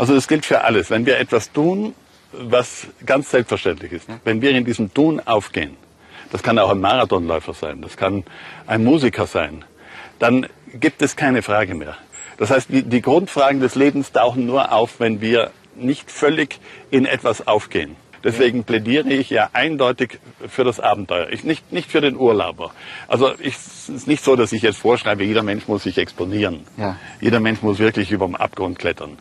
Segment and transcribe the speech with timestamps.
[0.00, 0.88] Also das gilt für alles.
[0.88, 1.94] Wenn wir etwas tun,
[2.32, 5.76] was ganz selbstverständlich ist, wenn wir in diesem Tun aufgehen,
[6.32, 8.24] das kann auch ein Marathonläufer sein, das kann
[8.66, 9.62] ein Musiker sein,
[10.18, 11.98] dann gibt es keine Frage mehr.
[12.38, 16.60] Das heißt, die, die Grundfragen des Lebens tauchen nur auf, wenn wir nicht völlig
[16.90, 17.94] in etwas aufgehen.
[18.24, 21.28] Deswegen plädiere ich ja eindeutig für das Abenteuer.
[21.30, 22.72] Ich nicht, nicht für den Urlauber.
[23.06, 26.64] Also ich, es ist nicht so, dass ich jetzt vorschreibe, jeder Mensch muss sich exponieren.
[26.78, 26.96] Ja.
[27.20, 29.18] Jeder Mensch muss wirklich über den Abgrund klettern.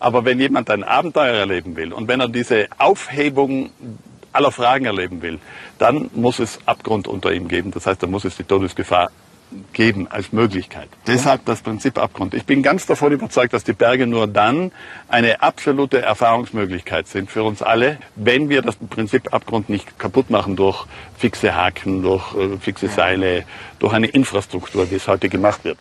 [0.00, 3.70] Aber wenn jemand ein Abenteuer erleben will und wenn er diese Aufhebung
[4.32, 5.38] aller Fragen erleben will,
[5.78, 7.70] dann muss es Abgrund unter ihm geben.
[7.70, 9.10] Das heißt, da muss es die Todesgefahr
[9.72, 10.88] geben als Möglichkeit.
[11.06, 12.34] Deshalb das Prinzip Abgrund.
[12.34, 14.72] Ich bin ganz davon überzeugt, dass die Berge nur dann
[15.08, 20.56] eine absolute Erfahrungsmöglichkeit sind für uns alle, wenn wir das Prinzip Abgrund nicht kaputt machen
[20.56, 20.86] durch
[21.18, 23.44] fixe Haken, durch äh, fixe Seile,
[23.78, 25.78] durch eine Infrastruktur, wie es heute gemacht wird.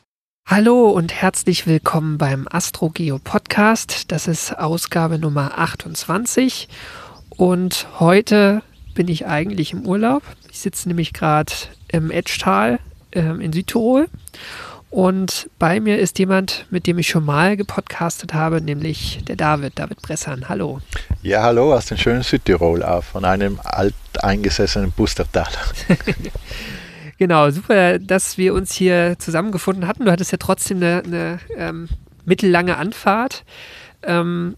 [0.51, 4.11] Hallo und herzlich willkommen beim AstroGeo Podcast.
[4.11, 6.67] Das ist Ausgabe Nummer 28
[7.29, 8.63] und heute
[8.95, 10.23] bin ich eigentlich im Urlaub.
[10.49, 11.53] Ich sitze nämlich gerade
[11.89, 12.79] im Etschtal
[13.11, 14.07] ähm, in Südtirol.
[14.89, 19.77] Und bei mir ist jemand, mit dem ich schon mal gepodcastet habe, nämlich der David,
[19.77, 20.49] David Bressan.
[20.49, 20.81] Hallo.
[21.21, 25.45] Ja, hallo aus dem schönen Südtirol, von einem alteingesessenen Bustertal.
[27.19, 30.05] genau, super, dass wir uns hier zusammengefunden hatten.
[30.05, 31.89] Du hattest ja trotzdem eine, eine ähm,
[32.25, 33.43] mittellange Anfahrt.
[34.01, 34.55] Ähm,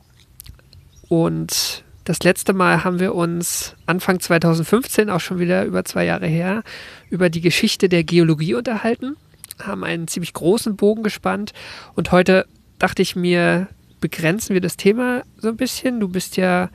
[1.09, 6.27] und das letzte Mal haben wir uns Anfang 2015, auch schon wieder über zwei Jahre
[6.27, 6.63] her,
[7.09, 9.17] über die Geschichte der Geologie unterhalten,
[9.61, 11.53] haben einen ziemlich großen Bogen gespannt
[11.95, 12.45] und heute
[12.79, 13.67] dachte ich mir,
[13.99, 15.99] begrenzen wir das Thema so ein bisschen.
[15.99, 16.69] Du bist ja,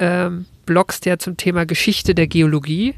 [0.00, 2.94] ähm, bloggst ja zum Thema Geschichte der Geologie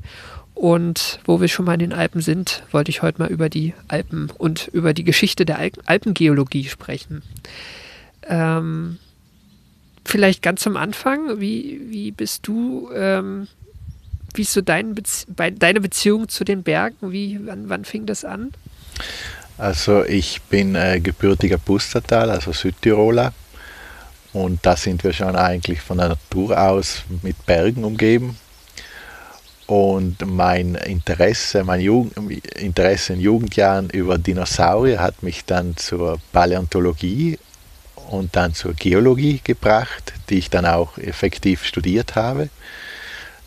[0.59, 3.75] und wo wir schon mal in den Alpen sind, wollte ich heute mal über die
[3.87, 7.23] Alpen und über die Geschichte der Al Alpengeologie sprechen.
[8.27, 8.98] Ähm,
[10.05, 13.47] vielleicht ganz zum Anfang, wie, wie bist du, ähm,
[14.34, 17.12] wie ist so dein Bezie deine Beziehung zu den Bergen?
[17.12, 18.50] Wie, wann, wann fing das an?
[19.59, 23.32] Also ich bin äh, gebürtiger Pustertal, also Südtiroler.
[24.32, 28.37] Und da sind wir schon eigentlich von der Natur aus mit Bergen umgeben.
[29.69, 32.17] Und mein Interesse, mein Jugend,
[32.56, 37.39] Interesse in Jugendjahren über Dinosaurier hat mich dann zur Paläontologie
[38.09, 42.49] und dann zur Geologie gebracht, die ich dann auch effektiv studiert habe.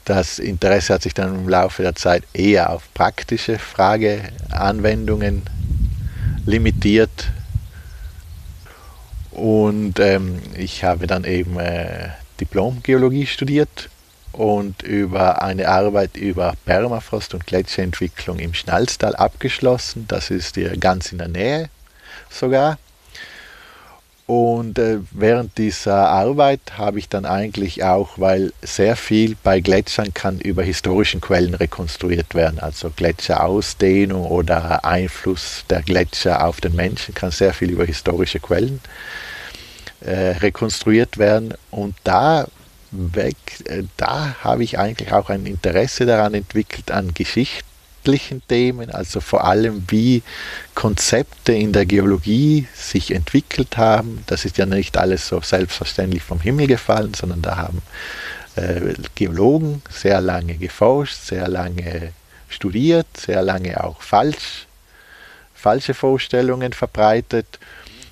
[0.06, 5.42] Das Interesse hat sich dann im Laufe der Zeit eher auf praktische Frageanwendungen
[6.46, 7.32] limitiert.
[9.32, 12.09] Und ähm, ich habe dann eben äh,
[12.40, 13.90] Diplom-Geologie studiert
[14.31, 20.06] und über eine Arbeit über Permafrost und Gletscherentwicklung im Schnalztal abgeschlossen.
[20.08, 21.69] Das ist hier ganz in der Nähe
[22.30, 22.78] sogar.
[24.28, 30.14] Und äh, während dieser Arbeit habe ich dann eigentlich auch, weil sehr viel bei Gletschern
[30.14, 37.14] kann über historischen Quellen rekonstruiert werden, also Gletscherausdehnung oder Einfluss der Gletscher auf den Menschen
[37.14, 38.80] kann sehr viel über historische Quellen
[40.00, 41.53] äh, rekonstruiert werden.
[41.70, 42.47] Und da
[42.91, 43.35] weg,
[43.66, 47.66] äh, da habe ich eigentlich auch ein Interesse daran entwickelt an Geschichte
[48.03, 50.24] wissenschaftlichen Themen, also vor allem wie
[50.75, 54.24] Konzepte in der Geologie sich entwickelt haben.
[54.28, 57.81] Das ist ja nicht alles so selbstverständlich vom Himmel gefallen, sondern da haben
[58.56, 62.12] äh, Geologen sehr lange geforscht, sehr lange
[62.50, 64.68] studiert, sehr lange auch falsch,
[65.53, 67.59] falsche Vorstellungen verbreitet.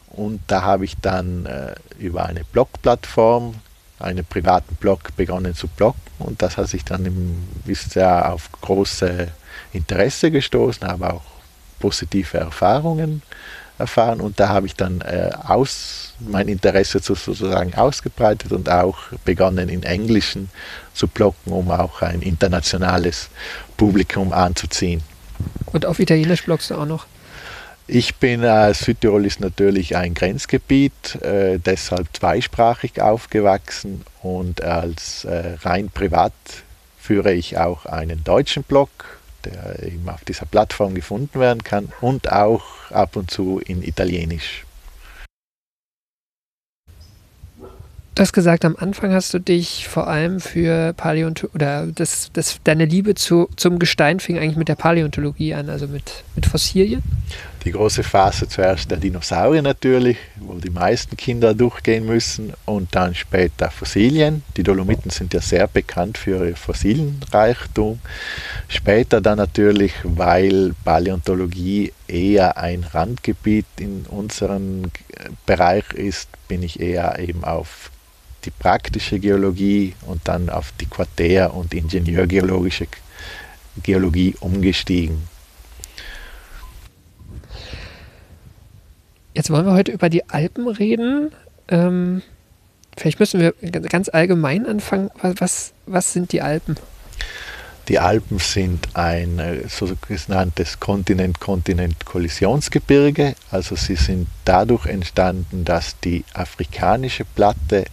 [0.09, 3.55] Und da habe ich dann äh, über eine Blogplattform
[3.99, 8.51] einen privaten Blog begonnen zu bloggen und das hat sich dann im, wisst ihr, auf
[8.61, 9.27] große
[9.73, 11.23] Interesse gestoßen, habe auch
[11.79, 13.21] positive Erfahrungen
[13.77, 19.69] erfahren und da habe ich dann äh, aus, mein Interesse sozusagen ausgebreitet und auch begonnen
[19.69, 20.49] in Englischen
[20.93, 23.29] zu blocken, um auch ein internationales
[23.77, 25.01] Publikum anzuziehen.
[25.67, 27.05] Und auf Italienisch bloggst du auch noch?
[27.91, 35.55] Ich bin, äh, Südtirol ist natürlich ein Grenzgebiet, äh, deshalb zweisprachig aufgewachsen und als äh,
[35.61, 36.33] rein privat
[36.99, 42.31] führe ich auch einen deutschen Blog der eben auf dieser Plattform gefunden werden kann und
[42.31, 44.65] auch ab und zu in Italienisch.
[48.15, 52.59] Du hast gesagt, am Anfang hast du dich vor allem für Paläontologie oder das, das,
[52.65, 57.01] deine Liebe zu, zum Gestein fing eigentlich mit der Paläontologie an, also mit, mit Fossilien?
[57.65, 63.13] Die große Phase zuerst der Dinosaurier natürlich, wo die meisten Kinder durchgehen müssen und dann
[63.13, 64.43] später Fossilien.
[64.55, 67.99] Die Dolomiten sind ja sehr bekannt für ihr Fossilienreichtum.
[68.69, 74.83] Später dann natürlich, weil Paläontologie eher ein Randgebiet in unserem
[75.45, 77.91] Bereich ist, bin ich eher eben auf
[78.45, 82.87] die praktische Geologie und dann auf die Quartär- und Ingenieurgeologische
[83.83, 85.27] Geologie umgestiegen.
[89.39, 91.31] Jetzt wollen wir heute über die Alpen reden.
[91.69, 92.21] Ähm,
[92.97, 93.53] vielleicht müssen wir
[93.83, 95.11] ganz allgemein anfangen.
[95.21, 96.75] Was, was sind die Alpen?
[97.87, 103.35] Die Alpen sind ein äh, sogenanntes Kontinent-Kontinent-Kollisionsgebirge.
[103.49, 107.85] Also sie sind dadurch entstanden, dass die afrikanische Platte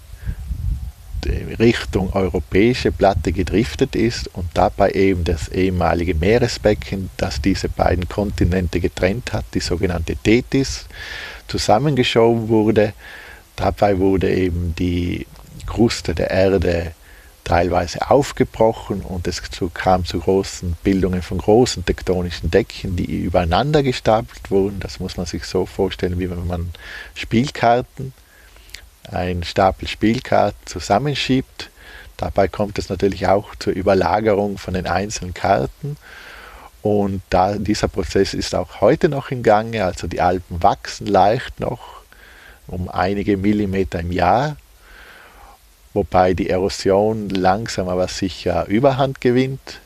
[1.59, 8.81] Richtung europäische Platte gedriftet ist und dabei eben das ehemalige Meeresbecken, das diese beiden Kontinente
[8.81, 10.87] getrennt hat, die sogenannte Tethys,
[11.49, 12.93] zusammengeschoben wurde.
[13.57, 15.27] Dabei wurde eben die
[15.67, 16.93] Kruste der Erde
[17.47, 19.41] teilweise aufgebrochen und es
[19.73, 24.81] kam zu großen Bildungen von großen tektonischen Decken, die übereinander gestapelt wurden.
[24.81, 26.71] Das muss man sich so vorstellen, wie wenn man
[27.15, 28.13] Spielkarten
[29.13, 31.71] ein Stapel Spielkarten zusammenschiebt.
[32.17, 35.97] Dabei kommt es natürlich auch zur Überlagerung von den einzelnen Karten.
[36.87, 39.85] Und da, dieser Prozess ist auch heute noch im Gange.
[39.85, 41.81] Also die Alpen wachsen leicht noch
[42.69, 44.56] um einige Millimeter im Jahr,
[45.94, 49.81] wobei die Erosion langsam aber sicher Überhand gewinnt.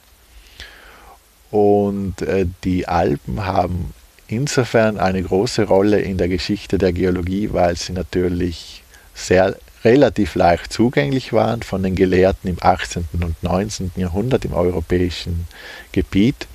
[1.51, 3.95] Und äh, die Alpen haben
[4.29, 8.83] insofern eine große Rolle in der Geschichte der Geologie, weil sie natürlich
[9.15, 13.09] sehr relativ leicht zugänglich waren von den Gelehrten im 18.
[13.15, 13.93] und 19.
[13.97, 15.47] Jahrhundert im europäischen
[15.93, 16.47] Gebiet.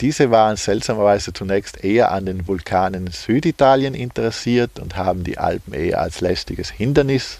[0.00, 6.00] Diese waren seltsamerweise zunächst eher an den Vulkanen Süditalien interessiert und haben die Alpen eher
[6.00, 7.38] als lästiges Hindernis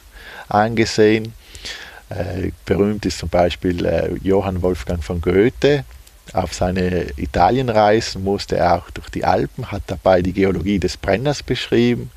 [0.49, 1.35] angesehen.
[2.11, 5.85] Äh, berühmt ist zum Beispiel äh, Johann Wolfgang von Goethe.
[6.33, 11.43] Auf seine Italienreisen musste er auch durch die Alpen, hat dabei die Geologie des Brenners
[11.43, 12.11] beschrieben,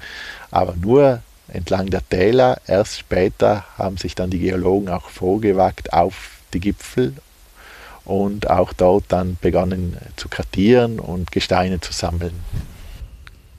[0.49, 2.61] aber nur entlang der Täler.
[2.67, 7.13] Erst später haben sich dann die Geologen auch vorgewagt auf die Gipfel
[8.07, 12.33] und auch dort dann begonnen zu kartieren und Gesteine zu sammeln.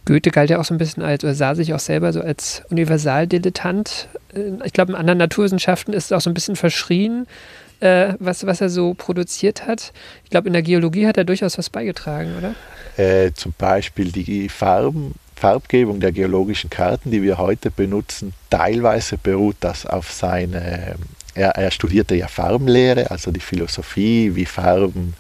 [0.07, 2.63] Goethe galt ja auch so ein bisschen als, oder sah sich auch selber so als
[2.71, 4.09] Universaldilettant.
[4.35, 7.27] Äh, ich glaube, in anderen Naturwissenschaften ist es auch so ein bisschen verschrien,
[7.81, 9.93] äh, was, was er so produziert hat.
[10.25, 12.55] Ich glaube, in der Geologie hat er durchaus was beigetragen, oder?
[12.97, 19.57] Äh, zum Beispiel die Farben Farbgebung der geologischen Karten, die wir heute benutzen, teilweise beruht
[19.61, 20.97] das auf seine,
[21.39, 25.15] er, er studierte ja Farbenlehre, also die Philosophie, wie Farben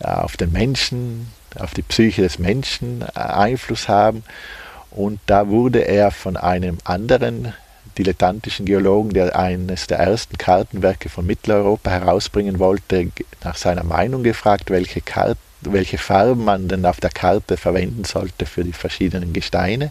[0.00, 4.22] äh, auf den Menschen, auf die Psyche des Menschen äh, Einfluss haben.
[4.90, 7.54] Und da wurde er von einem anderen
[7.98, 13.10] dilettantischen Geologen, der eines der ersten Kartenwerke von Mitteleuropa herausbringen wollte,
[13.42, 18.46] nach seiner Meinung gefragt, welche Karten welche Farben man denn auf der Karte verwenden sollte
[18.46, 19.90] für die verschiedenen Gesteine.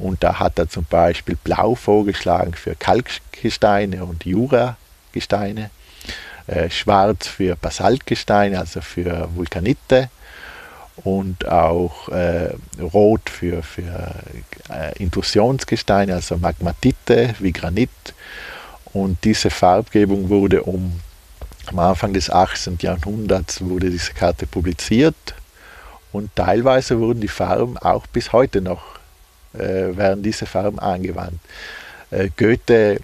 [0.00, 5.70] Und da hat er zum Beispiel Blau vorgeschlagen für Kalkgesteine und Jura-Gesteine,
[6.46, 10.10] äh, Schwarz für Basaltgesteine, also für Vulkanite
[11.04, 14.14] und auch äh, Rot für, für
[14.70, 17.90] äh, Intrusionsgesteine, also Magmatite wie Granit.
[18.92, 21.00] Und diese Farbgebung wurde um
[21.66, 22.78] am Anfang des 18.
[22.80, 25.34] Jahrhunderts wurde diese Karte publiziert
[26.10, 28.99] und teilweise wurden die Farben auch bis heute noch,
[29.52, 31.40] werden diese Farben angewandt.
[32.10, 33.00] Äh, Goethe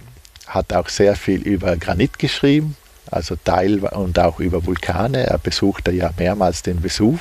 [0.47, 2.77] hat auch sehr viel über Granit geschrieben,
[3.11, 5.27] also Teil und auch über Vulkane.
[5.27, 7.19] Er besuchte ja mehrmals den Vesuv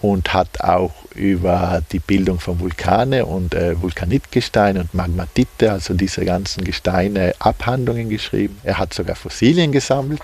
[0.00, 6.24] und hat auch über die Bildung von Vulkane und äh, Vulkanitgesteine und Magmatite, also diese
[6.24, 8.58] ganzen Gesteine, Abhandlungen geschrieben.
[8.64, 10.22] Er hat sogar Fossilien gesammelt,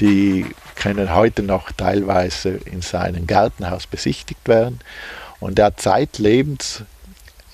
[0.00, 4.80] die können heute noch teilweise in seinem Gartenhaus besichtigt werden.
[5.38, 6.82] Und er hat zeitlebens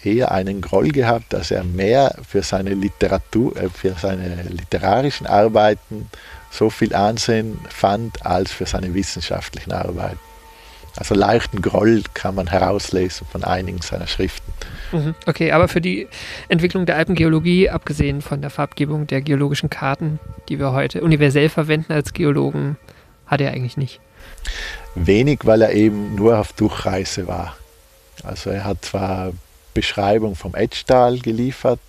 [0.04, 6.08] eher einen Groll gehabt, dass er mehr für seine Literatur, äh, für seine literarischen Arbeiten
[6.50, 10.18] so viel Ansehen fand als für seine wissenschaftlichen Arbeiten.
[10.96, 14.52] Also leichten Groll kann man herauslesen von einigen seiner Schriften.
[14.92, 15.14] Mhm.
[15.26, 16.06] Okay, aber für die
[16.48, 20.18] Entwicklung der Alpengeologie, abgesehen von der Farbgebung der geologischen Karten,
[20.50, 22.76] die wir heute universell verwenden als Geologen,
[23.26, 24.00] hat er eigentlich nicht.
[24.94, 27.56] Wenig, weil er eben nur auf Durchreise war.
[28.22, 29.32] Also er hat zwar
[29.74, 31.80] Beschreibung vom Etschtal geliefert,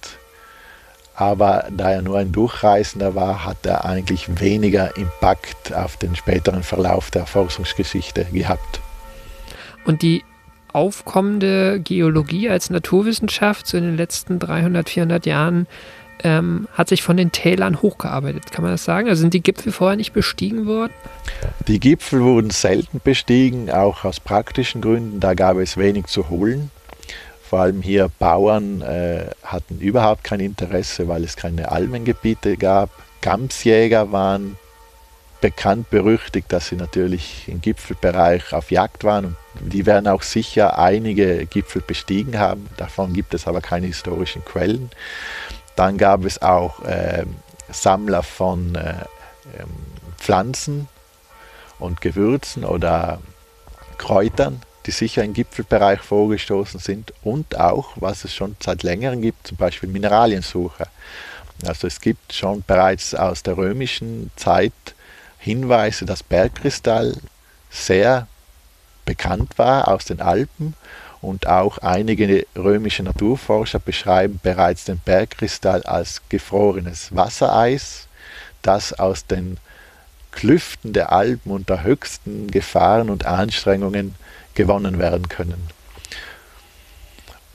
[1.15, 6.63] aber da er nur ein Durchreisender war, hat er eigentlich weniger Impact auf den späteren
[6.63, 8.81] Verlauf der Forschungsgeschichte gehabt.
[9.85, 10.23] Und die
[10.71, 15.67] aufkommende Geologie als Naturwissenschaft so in den letzten 300, 400 Jahren
[16.23, 18.51] ähm, hat sich von den Tälern hochgearbeitet.
[18.51, 19.07] Kann man das sagen?
[19.07, 20.93] Also sind die Gipfel vorher nicht bestiegen worden?
[21.67, 25.19] Die Gipfel wurden selten bestiegen, auch aus praktischen Gründen.
[25.19, 26.71] Da gab es wenig zu holen.
[27.53, 32.89] Vor allem hier Bauern äh, hatten überhaupt kein Interesse, weil es keine Almengebiete gab.
[33.21, 34.57] Gamsjäger waren
[35.39, 40.79] bekannt berüchtigt, dass sie natürlich im Gipfelbereich auf Jagd waren und die werden auch sicher
[40.79, 42.67] einige Gipfel bestiegen haben.
[42.77, 44.89] Davon gibt es aber keine historischen Quellen.
[45.75, 47.23] Dann gab es auch äh,
[47.69, 48.95] Sammler von äh,
[49.59, 49.69] ähm,
[50.17, 50.87] Pflanzen
[51.77, 53.19] und Gewürzen oder
[53.99, 59.47] Kräutern, die sicher im Gipfelbereich vorgestoßen sind und auch, was es schon seit längerem gibt,
[59.47, 60.87] zum Beispiel Mineraliensucher.
[61.65, 64.73] Also es gibt schon bereits aus der römischen Zeit
[65.39, 67.15] Hinweise, dass Bergkristall
[67.69, 68.27] sehr
[69.05, 70.73] bekannt war aus den Alpen
[71.21, 78.07] und auch einige römische Naturforscher beschreiben bereits den Bergkristall als gefrorenes Wassereis,
[78.61, 79.57] das aus den
[80.31, 84.15] Klüften der Alpen unter höchsten Gefahren und Anstrengungen
[84.53, 85.67] gewonnen werden können.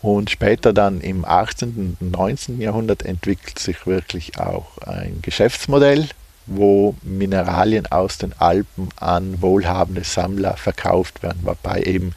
[0.01, 1.97] Und später dann im 18.
[2.01, 2.61] und 19.
[2.61, 6.09] Jahrhundert entwickelt sich wirklich auch ein Geschäftsmodell,
[6.47, 12.15] wo Mineralien aus den Alpen an wohlhabende Sammler verkauft werden, wobei eben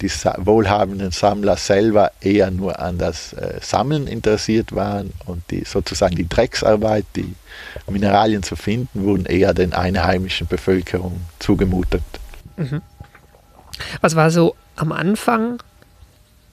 [0.00, 6.16] die wohlhabenden Sammler selber eher nur an das äh, Sammeln interessiert waren und die sozusagen
[6.16, 7.34] die Drecksarbeit, die
[7.88, 12.02] Mineralien zu finden, wurden eher den einheimischen Bevölkerung zugemutet.
[12.56, 12.82] Mhm.
[14.00, 15.62] Was war so am Anfang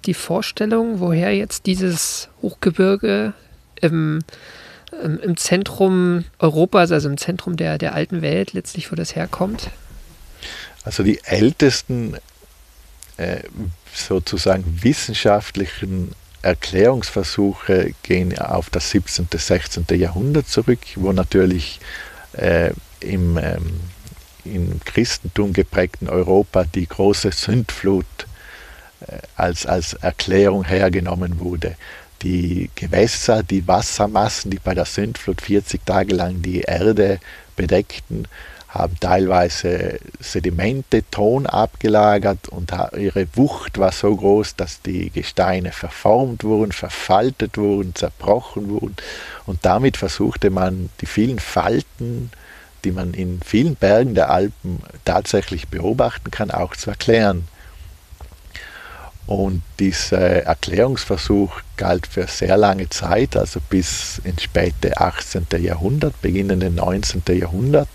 [0.05, 3.33] die Vorstellung, woher jetzt dieses Hochgebirge
[3.81, 4.19] im,
[5.01, 9.69] im Zentrum Europas, also im Zentrum der, der alten Welt, letztlich, wo das herkommt?
[10.83, 12.15] Also die ältesten
[13.17, 13.41] äh,
[13.93, 19.27] sozusagen wissenschaftlichen Erklärungsversuche gehen auf das 17.
[19.31, 19.85] und 16.
[19.99, 21.79] Jahrhundert zurück, wo natürlich
[22.33, 22.71] äh,
[23.01, 23.79] im, ähm,
[24.45, 28.05] im Christentum geprägten Europa die große Sündflut
[29.01, 31.75] äh, als, als Erklärung hergenommen wurde.
[32.21, 37.19] Die Gewässer, die Wassermassen, die bei der Sündflut 40 Tage lang die Erde
[37.55, 38.27] bedeckten,
[38.69, 46.43] haben teilweise Sedimente, Ton abgelagert und ihre Wucht war so groß, dass die Gesteine verformt
[46.43, 48.95] wurden, verfaltet wurden, zerbrochen wurden.
[49.47, 52.29] Und damit versuchte man die vielen Falten,
[52.83, 57.47] die man in vielen Bergen der Alpen tatsächlich beobachten kann, auch zu erklären.
[59.25, 65.45] Und dieser Erklärungsversuch galt für sehr lange Zeit, also bis ins späte 18.
[65.59, 67.21] Jahrhundert, beginnende 19.
[67.37, 67.89] Jahrhundert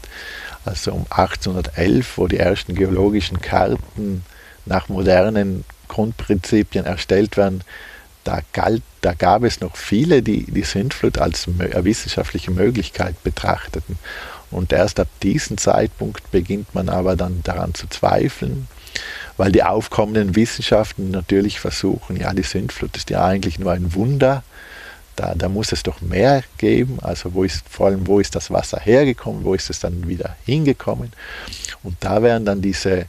[0.65, 4.25] also um 1811, wo die ersten geologischen Karten
[4.67, 7.63] nach modernen Grundprinzipien erstellt werden,
[8.25, 13.99] da, galt, da gab es noch viele, die die Sündflut als wissenschaftliche Möglichkeit betrachteten.
[14.55, 18.69] Und erst ab diesem Zeitpunkt beginnt man aber dann daran zu zweifeln,
[19.37, 24.45] weil die aufkommenden Wissenschaften natürlich versuchen, ja, die Sündflut ist ja eigentlich nur ein Wunder,
[25.17, 26.99] da, da muss es doch mehr geben.
[27.03, 30.37] Also wo ist vor allem, wo ist das Wasser hergekommen, wo ist es dann wieder
[30.45, 31.13] hingekommen?
[31.83, 33.07] Und da werden dann diese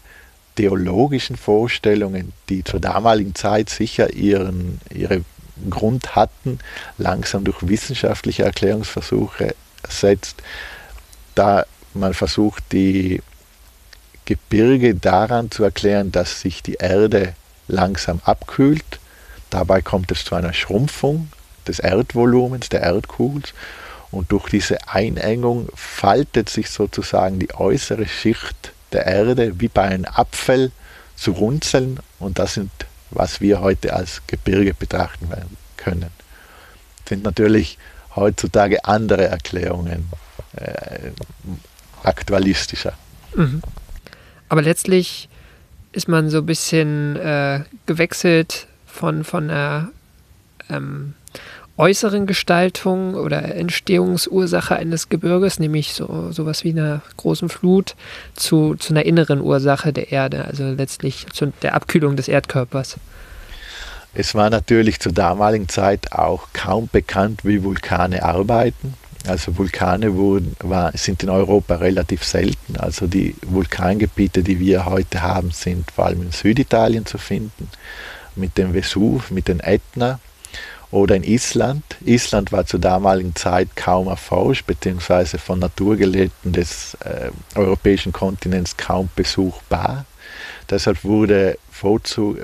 [0.56, 5.24] theologischen Vorstellungen, die zur damaligen Zeit sicher ihren, ihre
[5.70, 6.60] Grund hatten,
[6.98, 10.42] langsam durch wissenschaftliche Erklärungsversuche ersetzt,
[11.36, 13.22] da man versucht, die
[14.26, 17.34] Gebirge daran zu erklären, dass sich die Erde
[17.68, 19.00] langsam abkühlt.
[19.50, 21.30] Dabei kommt es zu einer Schrumpfung
[21.68, 23.44] des Erdvolumens, der Erdkugel.
[24.12, 30.06] Und durch diese Einengung faltet sich sozusagen die äußere Schicht der Erde wie bei einem
[30.06, 30.72] Apfel
[31.16, 32.00] zu Runzeln.
[32.20, 32.72] Und das sind,
[33.12, 35.30] was wir heute als Gebirge betrachten
[35.78, 36.12] können.
[37.04, 37.78] Das sind natürlich
[38.16, 40.10] heutzutage andere Erklärungen,
[40.56, 41.12] äh,
[42.04, 42.94] aktualistischer.
[43.36, 43.62] Mhm.
[44.50, 45.30] Aber letztlich
[45.92, 49.90] ist man so ein bisschen äh, gewechselt von, von einer
[50.70, 51.14] ähm,
[51.78, 57.96] äußeren Gestaltung oder Entstehungsursache eines Gebirges, nämlich so sowas wie einer großen Flut,
[58.34, 62.96] zu, zu einer inneren Ursache der Erde, also letztlich zu der Abkühlung des Erdkörpers.
[64.14, 68.94] Es war natürlich zur damaligen Zeit auch kaum bekannt, wie Vulkane arbeiten.
[69.28, 72.78] Also Vulkane wurden, war, sind in Europa relativ selten.
[72.78, 77.70] Also die Vulkangebiete, die wir heute haben, sind vor allem in Süditalien zu finden,
[78.36, 80.20] mit dem Vesuv, mit den Ätna
[80.92, 81.84] oder in Island.
[82.06, 89.10] Island war zur damaligen Zeit kaum erforscht, beziehungsweise von Naturgelehrten des äh, europäischen Kontinents kaum
[89.16, 90.06] besuchbar.
[90.70, 92.38] Deshalb wurde, vorzu,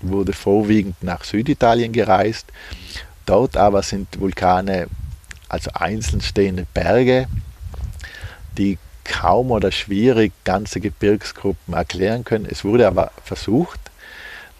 [0.00, 2.46] wurde vorwiegend nach Süditalien gereist.
[3.26, 4.88] Dort aber sind Vulkane,
[5.50, 7.26] also einzeln stehende Berge,
[8.56, 12.46] die kaum oder schwierig ganze Gebirgsgruppen erklären können.
[12.48, 13.80] Es wurde aber versucht,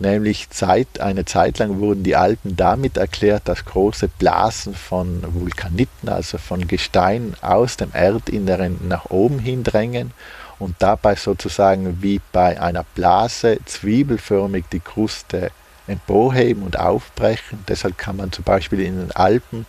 [0.00, 6.08] nämlich Zeit, eine Zeit lang wurden die Alpen damit erklärt, dass große Blasen von Vulkaniten,
[6.08, 10.12] also von Gestein aus dem Erdinneren nach oben hin drängen
[10.58, 15.52] und dabei sozusagen wie bei einer Blase zwiebelförmig die Kruste
[15.86, 17.64] emporheben und aufbrechen.
[17.68, 19.66] Deshalb kann man zum Beispiel in den Alpen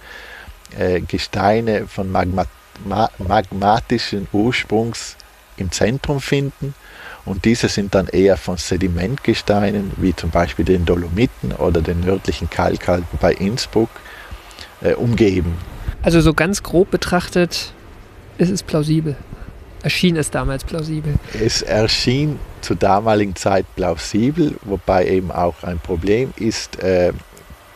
[0.78, 2.46] äh, Gesteine von Magma,
[2.86, 5.16] ma, magmatischen Ursprungs
[5.58, 6.74] im Zentrum finden
[7.26, 12.50] und diese sind dann eher von Sedimentgesteinen wie zum Beispiel den Dolomiten oder den nördlichen
[12.50, 13.90] Kalkalpen bei Innsbruck
[14.82, 15.56] äh, umgeben.
[16.02, 17.74] Also so ganz grob betrachtet
[18.38, 19.16] ist es plausibel
[19.84, 21.16] erschien es damals plausibel?
[21.34, 27.14] Es erschien zur damaligen Zeit plausibel, wobei eben auch ein Problem ist, äh,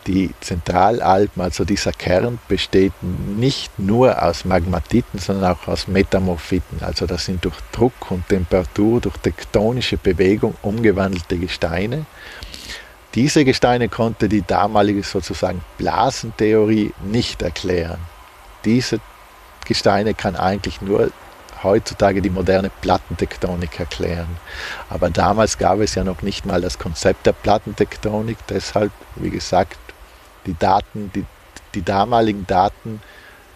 [0.06, 6.78] die Zentralalpen, also dieser Kern, besteht nicht nur aus Magmatiten, sondern auch aus Metamorphiten.
[6.82, 12.06] Also das sind durch Druck und Temperatur, durch tektonische Bewegung umgewandelte Gesteine.
[13.14, 17.98] Diese Gesteine konnte die damalige sozusagen Blasentheorie nicht erklären.
[18.64, 19.00] Diese
[19.64, 21.10] Gesteine kann eigentlich nur
[21.62, 24.36] heutzutage die moderne Plattentektonik erklären.
[24.90, 29.78] Aber damals gab es ja noch nicht mal das Konzept der Plattentektonik, deshalb, wie gesagt,
[30.46, 31.24] die Daten, die,
[31.74, 33.00] die damaligen Daten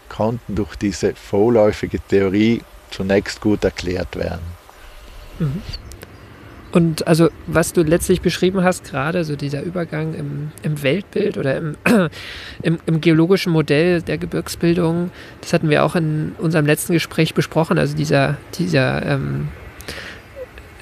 [0.09, 4.43] konnten durch diese vorläufige Theorie zunächst gut erklärt werden.
[5.39, 5.63] Mhm.
[6.73, 11.57] Und also, was du letztlich beschrieben hast, gerade so dieser Übergang im, im Weltbild oder
[11.57, 11.77] im,
[12.63, 17.77] im, im, geologischen Modell der Gebirgsbildung, das hatten wir auch in unserem letzten Gespräch besprochen.
[17.79, 19.49] Also dieser, dieser ähm,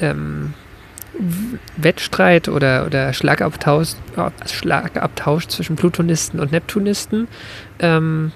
[0.00, 0.52] ähm,
[1.76, 3.90] Wettstreit oder, oder Schlagabtausch,
[4.46, 7.28] Schlagabtausch zwischen Plutonisten und Neptunisten.
[7.80, 8.32] Ähm,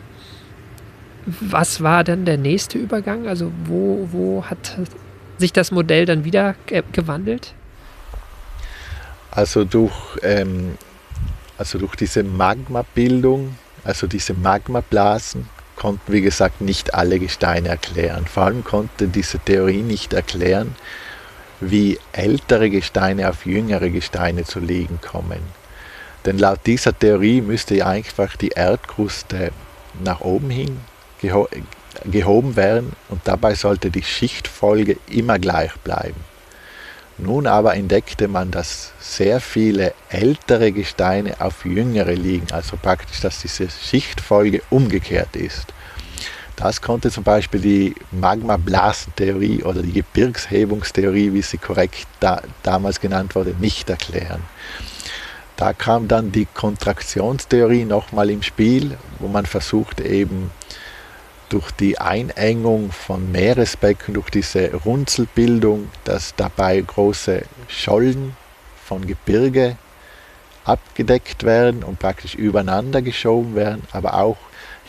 [1.25, 3.29] was war denn der nächste Übergang?
[3.29, 4.79] Also wo, wo hat
[5.39, 6.57] sich das Modell dann wieder
[6.93, 7.55] gewandelt?
[9.31, 10.77] Also durch, ähm,
[11.57, 18.27] also durch diese Magmabildung, also diese Magmablasen, konnten, wie gesagt, nicht alle Gesteine erklären.
[18.27, 20.77] Vor allem konnte diese Theorie nicht erklären,
[21.63, 25.41] wie ältere Gesteine auf jüngere Gesteine zu liegen kommen.
[26.27, 29.53] Denn laut dieser Theorie müsste einfach die Erdkruste
[30.03, 30.81] nach oben hin
[32.05, 36.21] gehoben werden und dabei sollte die Schichtfolge immer gleich bleiben.
[37.19, 43.43] Nun aber entdeckte man, dass sehr viele ältere Gesteine auf jüngere liegen, also praktisch, dass
[43.43, 45.67] diese Schichtfolge umgekehrt ist.
[46.63, 53.35] Das konnte zum Beispiel die Magma-Blasentheorie oder die Gebirgshebungstheorie, wie sie korrekt da, damals genannt
[53.35, 54.43] wurde, nicht erklären.
[55.57, 60.53] Da kam dann die Kontraktionstheorie nochmal im Spiel, wo man versuchte eben
[61.49, 68.37] durch die Einengung von Meeresbecken, durch diese Runzelbildung, dass dabei große Schollen
[68.85, 69.79] von Gebirge
[70.65, 73.83] abgedeckt werden und praktisch übereinander geschoben werden.
[73.91, 74.37] Aber auch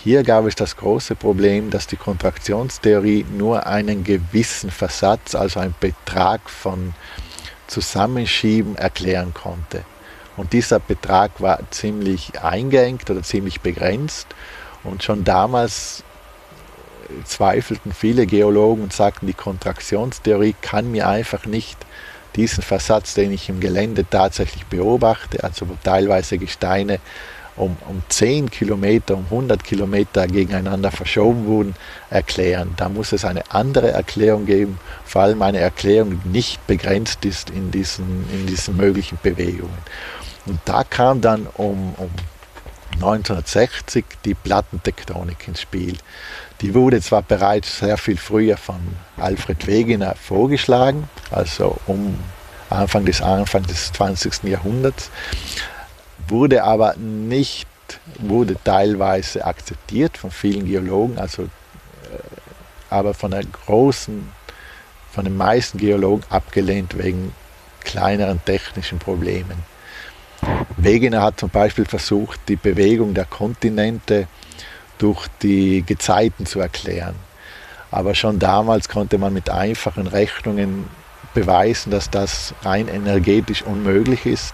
[0.03, 5.75] hier gab es das große Problem, dass die Kontraktionstheorie nur einen gewissen Versatz, also einen
[5.79, 6.93] Betrag von
[7.67, 9.85] Zusammenschieben erklären konnte.
[10.35, 14.27] Und dieser Betrag war ziemlich eingeengt oder ziemlich begrenzt.
[14.83, 16.03] Und schon damals
[17.23, 21.77] zweifelten viele Geologen und sagten, die Kontraktionstheorie kann mir einfach nicht
[22.35, 26.99] diesen Versatz, den ich im Gelände tatsächlich beobachte, also wo teilweise Gesteine
[27.55, 31.75] um, um 10 Kilometer, um 100 Kilometer gegeneinander verschoben wurden,
[32.09, 32.73] erklären.
[32.77, 37.49] Da muss es eine andere Erklärung geben, vor allem eine Erklärung, die nicht begrenzt ist
[37.49, 39.77] in diesen, in diesen möglichen Bewegungen.
[40.45, 42.09] Und da kam dann um, um
[42.95, 45.97] 1960 die Plattentektonik ins Spiel.
[46.61, 48.79] Die wurde zwar bereits sehr viel früher von
[49.17, 52.19] Alfred Wegener vorgeschlagen, also um
[52.69, 54.43] Anfang des, Anfang des 20.
[54.43, 55.09] Jahrhunderts,
[56.27, 57.67] wurde aber nicht,
[58.19, 61.47] wurde teilweise akzeptiert von vielen Geologen, also, äh,
[62.89, 64.29] aber von der großen,
[65.11, 67.33] von den meisten Geologen abgelehnt wegen
[67.81, 69.63] kleineren technischen Problemen.
[70.77, 74.27] Wegener hat zum Beispiel versucht, die Bewegung der Kontinente
[74.97, 77.15] durch die Gezeiten zu erklären.
[77.91, 80.89] Aber schon damals konnte man mit einfachen Rechnungen
[81.33, 84.53] beweisen, dass das rein energetisch unmöglich ist.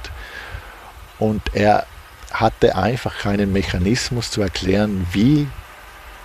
[1.20, 1.86] Und er
[2.32, 5.48] hatte einfach keinen Mechanismus zu erklären, wie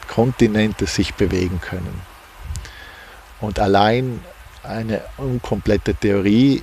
[0.08, 2.00] Kontinente sich bewegen können.
[3.40, 4.20] Und allein
[4.62, 6.62] eine unkomplette Theorie,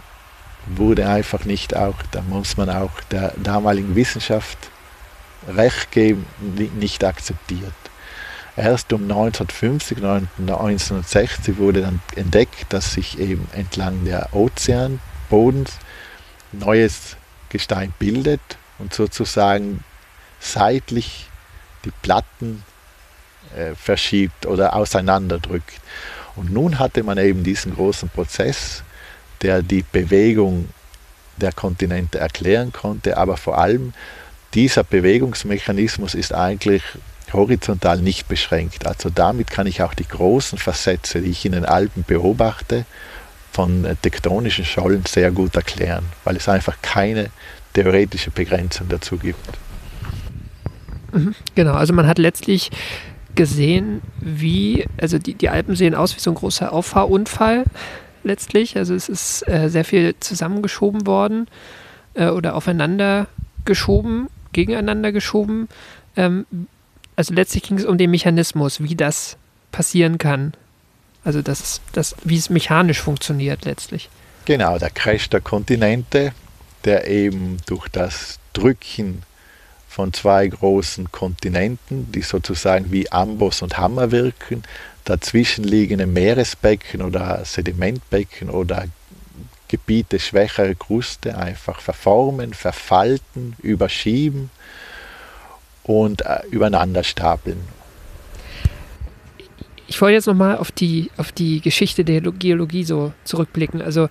[0.67, 4.57] wurde einfach nicht auch, da muss man auch der damaligen Wissenschaft
[5.47, 6.25] recht geben,
[6.77, 7.73] nicht akzeptiert.
[8.55, 15.77] Erst um 1950, 1960 wurde dann entdeckt, dass sich eben entlang der Ozeanbodens
[16.51, 17.15] neues
[17.51, 18.41] Gestein bildet
[18.79, 19.83] und sozusagen
[20.39, 21.27] seitlich
[21.85, 22.63] die Platten
[23.55, 25.79] äh, verschiebt oder auseinanderdrückt.
[26.35, 28.83] Und nun hatte man eben diesen großen Prozess,
[29.41, 30.69] der die Bewegung
[31.37, 33.93] der Kontinente erklären konnte, aber vor allem
[34.53, 36.83] dieser Bewegungsmechanismus ist eigentlich
[37.33, 38.85] horizontal nicht beschränkt.
[38.85, 42.85] Also damit kann ich auch die großen Versätze, die ich in den Alpen beobachte,
[43.51, 47.29] von tektonischen Schollen sehr gut erklären, weil es einfach keine
[47.73, 49.49] theoretische Begrenzung dazu gibt.
[51.11, 52.71] Mhm, genau, also man hat letztlich
[53.35, 57.65] gesehen, wie, also die, die Alpen sehen aus wie so ein großer Auffahrunfall
[58.23, 58.77] letztlich.
[58.77, 61.47] Also es ist äh, sehr viel zusammengeschoben worden
[62.13, 63.27] äh, oder aufeinander
[63.65, 65.67] geschoben, gegeneinander geschoben.
[66.15, 66.45] Ähm,
[67.15, 69.37] also letztlich ging es um den Mechanismus, wie das
[69.71, 70.53] passieren kann.
[71.23, 74.09] Also das, das, wie es mechanisch funktioniert letztlich.
[74.45, 76.33] Genau, der Crash der Kontinente,
[76.83, 79.23] der eben durch das Drücken
[79.87, 84.63] von zwei großen Kontinenten, die sozusagen wie Amboss und Hammer wirken,
[85.03, 88.85] dazwischen liegende Meeresbecken oder Sedimentbecken oder
[89.67, 94.49] Gebiete schwächere Kruste einfach verformen, verfalten, überschieben
[95.83, 97.61] und äh, übereinander stapeln.
[99.91, 103.81] Ich wollte jetzt nochmal auf die, auf die Geschichte der Geologie so zurückblicken.
[103.81, 104.07] Also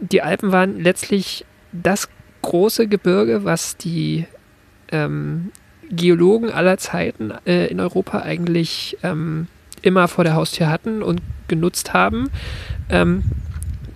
[0.00, 2.08] die Alpen waren letztlich das
[2.42, 4.26] große Gebirge, was die
[4.92, 5.50] ähm,
[5.90, 9.48] Geologen aller Zeiten äh, in Europa eigentlich ähm,
[9.82, 12.30] immer vor der Haustür hatten und genutzt haben.
[12.90, 13.24] Ähm,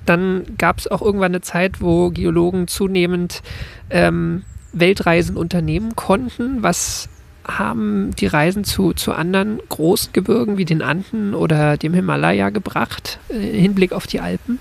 [0.06, 3.42] dann gab es auch irgendwann eine Zeit, wo Geologen zunehmend
[3.90, 6.64] ähm, Weltreisen unternehmen konnten.
[6.64, 7.08] Was
[7.44, 13.18] haben die Reisen zu, zu anderen großen Gebirgen wie den Anden oder dem Himalaya gebracht,
[13.28, 14.59] äh, im Hinblick auf die Alpen?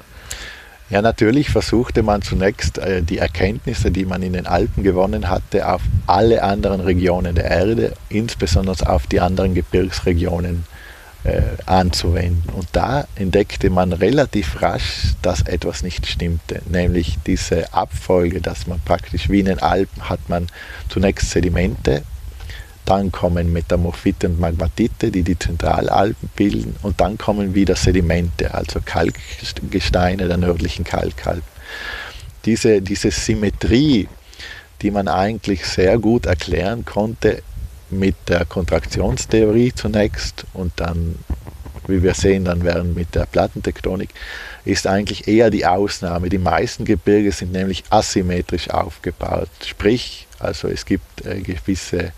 [0.90, 5.68] Ja, natürlich versuchte man zunächst äh, die Erkenntnisse, die man in den Alpen gewonnen hatte,
[5.68, 10.66] auf alle anderen Regionen der Erde, insbesondere auf die anderen Gebirgsregionen
[11.24, 12.54] äh, anzuwenden.
[12.54, 18.80] Und da entdeckte man relativ rasch, dass etwas nicht stimmte, nämlich diese Abfolge, dass man
[18.82, 20.48] praktisch wie in den Alpen hat man
[20.90, 22.04] zunächst Sedimente
[22.86, 26.76] dann kommen Metamorphite und Magmatite, die die Zentralalpen bilden.
[26.82, 31.44] Und dann kommen wieder Sedimente, also Kalkgesteine der nördlichen Kalkalpen.
[32.46, 34.10] Diese, diese Symmetrie,
[34.82, 37.42] die man eigentlich sehr gut erklären konnte
[37.90, 41.16] mit der Kontraktionstheorie zunächst und dann,
[41.88, 44.10] wie wir sehen, dann werden mit der Plattentektonik,
[44.66, 46.30] ist eigentlich eher die Ausnahme.
[46.30, 49.50] Die meisten Gebirge sind nämlich asymmetrisch aufgebaut.
[49.66, 52.12] Sprich, also es gibt äh, gewisse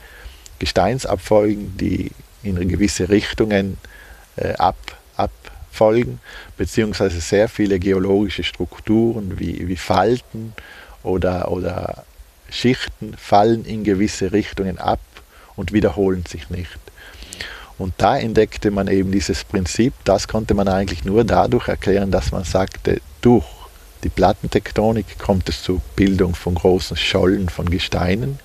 [0.65, 2.09] Gesteinsabfolgen, die
[2.41, 3.77] in gewisse Richtungen
[4.35, 4.75] äh, ab,
[5.15, 6.19] abfolgen,
[6.57, 10.53] beziehungsweise sehr viele geologische Strukturen wie, wie Falten
[11.03, 12.03] oder, oder
[12.49, 15.01] Schichten fallen in gewisse Richtungen ab
[15.55, 16.79] und wiederholen sich nicht.
[17.77, 22.31] Und da entdeckte man eben dieses Prinzip, das konnte man eigentlich nur dadurch erklären, dass
[22.31, 23.45] man sagte, durch
[24.03, 28.39] die Plattentektonik kommt es zur Bildung von großen Schollen von Gesteinen,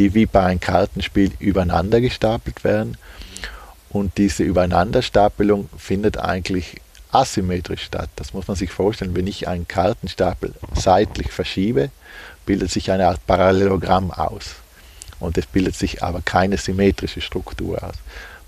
[0.00, 2.96] die wie bei einem Kartenspiel übereinander gestapelt werden.
[3.90, 6.76] Und diese Übereinanderstapelung findet eigentlich
[7.12, 8.08] asymmetrisch statt.
[8.16, 9.14] Das muss man sich vorstellen.
[9.14, 11.90] Wenn ich einen Kartenstapel seitlich verschiebe,
[12.46, 14.54] bildet sich eine Art Parallelogramm aus.
[15.18, 17.96] Und es bildet sich aber keine symmetrische Struktur aus.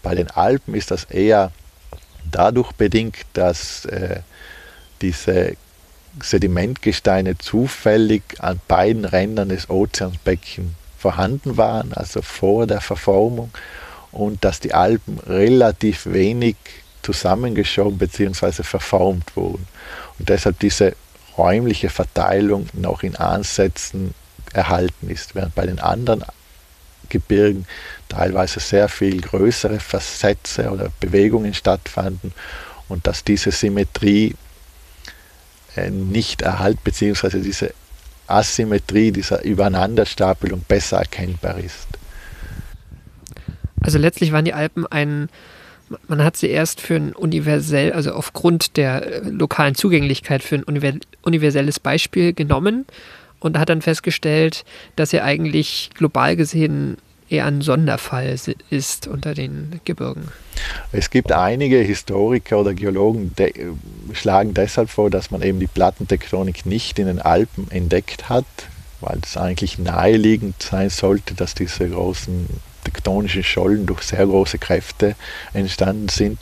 [0.02, 1.52] Bei den Alpen ist das eher
[2.30, 4.20] dadurch bedingt, dass äh,
[5.02, 5.56] diese
[6.18, 10.70] Sedimentgesteine zufällig an beiden Rändern des Ozeansbeckens
[11.02, 13.50] vorhanden waren, also vor der Verformung,
[14.12, 16.56] und dass die Alpen relativ wenig
[17.02, 18.62] zusammengeschoben bzw.
[18.62, 19.66] verformt wurden.
[20.18, 20.94] Und deshalb diese
[21.36, 24.14] räumliche Verteilung noch in Ansätzen
[24.52, 26.24] erhalten ist, während bei den anderen
[27.08, 27.66] Gebirgen
[28.08, 32.32] teilweise sehr viel größere Versätze oder Bewegungen stattfanden
[32.88, 34.36] und dass diese Symmetrie
[35.74, 37.74] äh, nicht erhalten, beziehungsweise diese
[38.26, 41.88] Asymmetrie, dieser Übereinanderstapelung besser erkennbar ist.
[43.80, 45.28] Also letztlich waren die Alpen ein,
[46.08, 51.00] man hat sie erst für ein universell, also aufgrund der äh, lokalen Zugänglichkeit für ein
[51.22, 52.86] universelles Beispiel genommen
[53.40, 54.64] und hat dann festgestellt,
[54.96, 56.96] dass sie eigentlich global gesehen
[57.32, 58.36] eher ein Sonderfall
[58.70, 60.28] ist unter den Gebirgen.
[60.92, 63.52] Es gibt einige Historiker oder Geologen, die
[64.12, 68.44] schlagen deshalb vor, dass man eben die Plattentektonik nicht in den Alpen entdeckt hat,
[69.00, 72.46] weil es eigentlich naheliegend sein sollte, dass diese großen
[72.84, 75.16] tektonischen Schollen durch sehr große Kräfte
[75.54, 76.38] entstanden sind,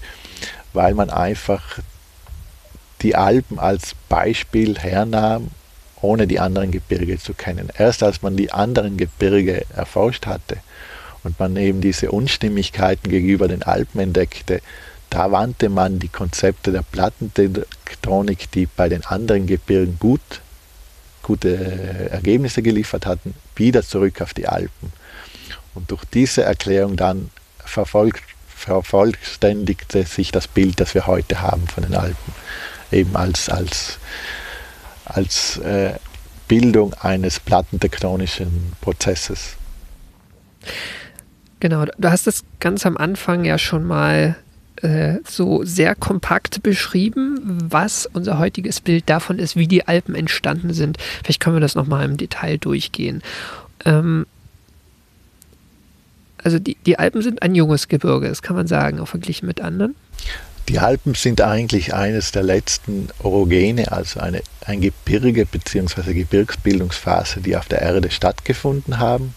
[0.73, 1.79] weil man einfach
[3.03, 5.51] die Alpen als Beispiel hernahm,
[6.03, 7.69] ohne die anderen Gebirge zu kennen.
[7.77, 10.59] Erst als man die anderen Gebirge erforscht hatte
[11.25, 14.61] und man eben diese Unstimmigkeiten gegenüber den Alpen entdeckte,
[15.11, 20.21] da wandte man die Konzepte der Plattentektonik, die bei den anderen Gebirgen gut,
[21.23, 24.93] gute Ergebnisse geliefert hatten, wieder zurück auf die Alpen.
[25.75, 27.31] Und durch diese Erklärung dann
[27.65, 32.35] verfolgt, vervollständigte sich das Bild, das wir heute haben von den Alpen,
[32.93, 33.99] eben als, als,
[35.05, 35.95] als äh,
[36.47, 39.57] Bildung eines plattentektonischen Prozesses.
[41.61, 44.37] Genau, du hast es ganz am Anfang ja schon mal
[44.83, 50.73] äh, so sehr kompakt beschrieben, was unser heutiges Bild davon ist, wie die Alpen entstanden
[50.73, 50.97] sind.
[51.23, 53.23] Vielleicht können wir das nochmal im Detail durchgehen.
[53.85, 54.27] Ähm,
[56.43, 59.61] also die, die Alpen sind ein junges Gebirge, das kann man sagen, auch verglichen mit
[59.61, 59.95] anderen.
[60.71, 66.15] Die Alpen sind eigentlich eines der letzten Orogene, also eine, ein Gebirge bzw.
[66.15, 69.35] Gebirgsbildungsphase, die auf der Erde stattgefunden haben,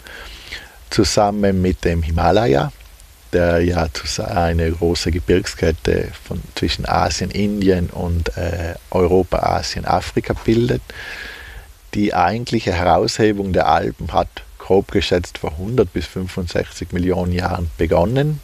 [0.93, 2.71] zusammen mit dem Himalaya,
[3.33, 3.87] der ja
[4.27, 10.81] eine große Gebirgskette von, zwischen Asien, Indien und äh, Europa, Asien, Afrika bildet.
[11.95, 14.29] Die eigentliche Heraushebung der Alpen hat
[14.59, 18.39] grob geschätzt vor 100 bis 65 Millionen Jahren begonnen,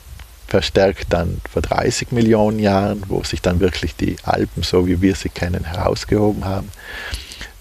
[0.48, 5.16] verstärkt dann vor 30 Millionen Jahren, wo sich dann wirklich die Alpen, so wie wir
[5.16, 6.70] sie kennen, herausgehoben haben.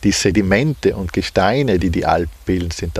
[0.02, 2.98] Die Sedimente und Gesteine, die die Alpen bilden, sind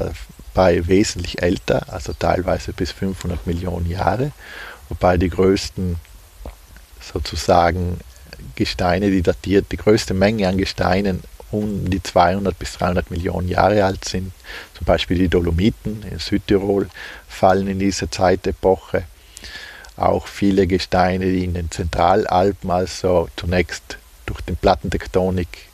[0.58, 4.32] dabei wesentlich älter, also teilweise bis 500 Millionen Jahre,
[4.88, 5.96] wobei die größten
[7.00, 8.00] sozusagen
[8.56, 13.84] Gesteine, die datiert, die größte Menge an Gesteinen um die 200 bis 300 Millionen Jahre
[13.84, 14.32] alt sind.
[14.76, 16.88] Zum Beispiel die Dolomiten in Südtirol
[17.28, 19.04] fallen in diese Zeitepoche.
[19.96, 25.67] Auch viele Gesteine, die in den Zentralalpen, also zunächst durch den Plattentektonik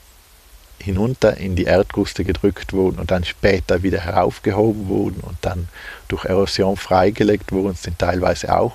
[0.85, 5.67] hinunter in die Erdkruste gedrückt wurden und dann später wieder heraufgehoben wurden und dann
[6.07, 8.73] durch Erosion freigelegt wurden, sind teilweise auch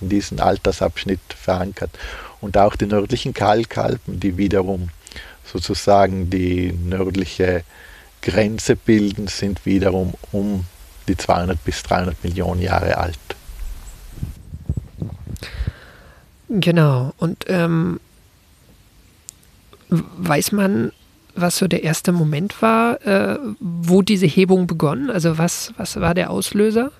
[0.00, 1.90] in diesem Altersabschnitt verankert.
[2.40, 4.88] Und auch die nördlichen Kalkalpen, die wiederum
[5.44, 7.62] sozusagen die nördliche
[8.20, 10.66] Grenze bilden, sind wiederum um
[11.06, 13.18] die 200 bis 300 Millionen Jahre alt.
[16.48, 17.12] Genau.
[17.18, 18.00] Und ähm,
[19.88, 20.92] weiß man,
[21.34, 25.10] was so der erste Moment war, äh, wo diese Hebung begonnen?
[25.10, 26.90] Also was, was war der Auslöser?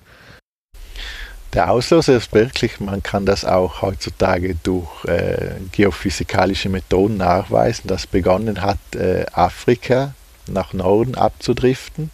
[1.53, 8.07] Der Auslöser ist wirklich, man kann das auch heutzutage durch äh, geophysikalische Methoden nachweisen, dass
[8.07, 10.15] begonnen hat, äh, Afrika
[10.47, 12.09] nach Norden abzudriften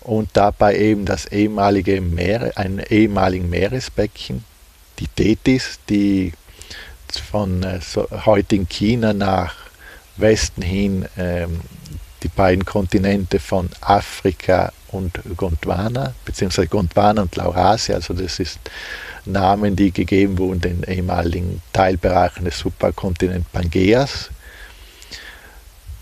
[0.00, 4.44] und dabei eben das ehemalige Meer, ein ehemaligen Meeresbecken,
[4.98, 6.32] die Tethys, die
[7.30, 9.54] von äh, so, heutigen China nach
[10.16, 11.60] Westen hin ähm,
[12.22, 18.58] die beiden Kontinente von Afrika und Gondwana, beziehungsweise Gondwana und Laurasia, also das ist
[19.24, 24.30] Namen, die gegeben wurden den ehemaligen Teilbereichen des Superkontinents Pangeas.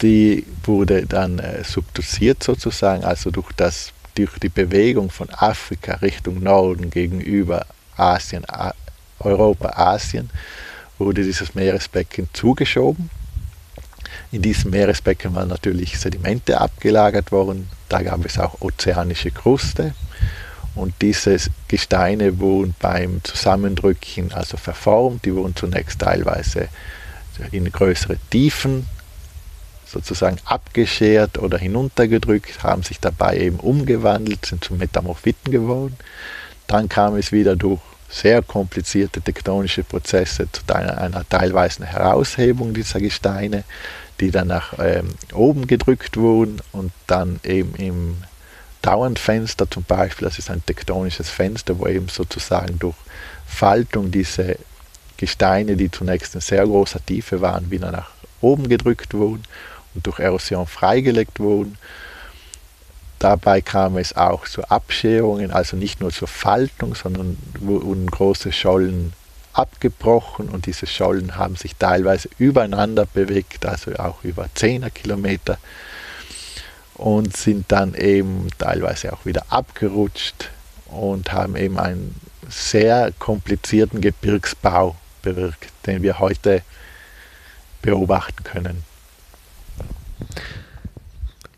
[0.02, 6.42] Die wurde dann äh, subduziert sozusagen, also durch, das, durch die Bewegung von Afrika Richtung
[6.42, 8.44] Norden gegenüber Asien,
[9.18, 10.30] Europa, Asien,
[10.98, 13.08] wurde dieses Meeresbecken zugeschoben
[14.34, 17.68] in diesem Meeresbecken waren natürlich Sedimente abgelagert worden.
[17.88, 19.94] Da gab es auch ozeanische Kruste.
[20.74, 21.36] Und diese
[21.68, 25.24] Gesteine wurden beim Zusammendrücken also verformt.
[25.24, 26.68] Die wurden zunächst teilweise
[27.52, 28.86] in größere Tiefen
[29.86, 35.96] sozusagen abgeschert oder hinuntergedrückt, haben sich dabei eben umgewandelt, sind zu Metamorphiten geworden.
[36.66, 42.98] Dann kam es wieder durch sehr komplizierte tektonische Prozesse zu einer, einer teilweisen Heraushebung dieser
[42.98, 43.62] Gesteine
[44.24, 48.16] die dann nach ähm, oben gedrückt wurden und dann eben im
[48.80, 52.96] Dauernfenster zum Beispiel, das ist ein tektonisches Fenster, wo eben sozusagen durch
[53.46, 54.56] Faltung diese
[55.16, 58.10] Gesteine, die zunächst in sehr großer Tiefe waren, wieder nach
[58.40, 59.42] oben gedrückt wurden
[59.94, 61.76] und durch Erosion freigelegt wurden.
[63.18, 69.12] Dabei kam es auch zu Abscherungen, also nicht nur zur Faltung, sondern wurden große Schollen
[69.54, 75.58] abgebrochen und diese Schollen haben sich teilweise übereinander bewegt, also auch über 10er Kilometer
[76.94, 80.50] und sind dann eben teilweise auch wieder abgerutscht
[80.86, 86.62] und haben eben einen sehr komplizierten Gebirgsbau bewirkt, den wir heute
[87.82, 88.84] beobachten können.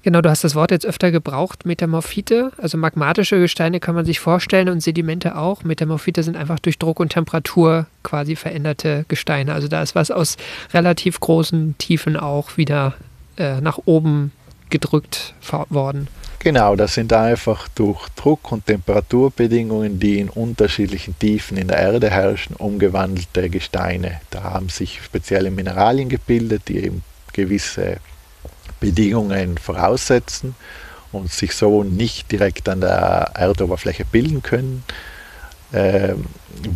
[0.06, 2.52] Genau, du hast das Wort jetzt öfter gebraucht, Metamorphite.
[2.58, 5.64] Also magmatische Gesteine kann man sich vorstellen und Sedimente auch.
[5.64, 9.52] Metamorphite sind einfach durch Druck und Temperatur quasi veränderte Gesteine.
[9.52, 10.36] Also da ist was aus
[10.72, 12.94] relativ großen Tiefen auch wieder
[13.36, 14.30] äh, nach oben
[14.70, 15.34] gedrückt
[15.70, 16.06] worden.
[16.38, 22.10] Genau, das sind einfach durch Druck- und Temperaturbedingungen, die in unterschiedlichen Tiefen in der Erde
[22.10, 24.20] herrschen, umgewandelte Gesteine.
[24.30, 27.96] Da haben sich spezielle Mineralien gebildet, die eben gewisse
[28.80, 30.54] Bedingungen voraussetzen
[31.12, 34.84] und sich so nicht direkt an der Erdoberfläche bilden können,
[35.72, 36.14] äh,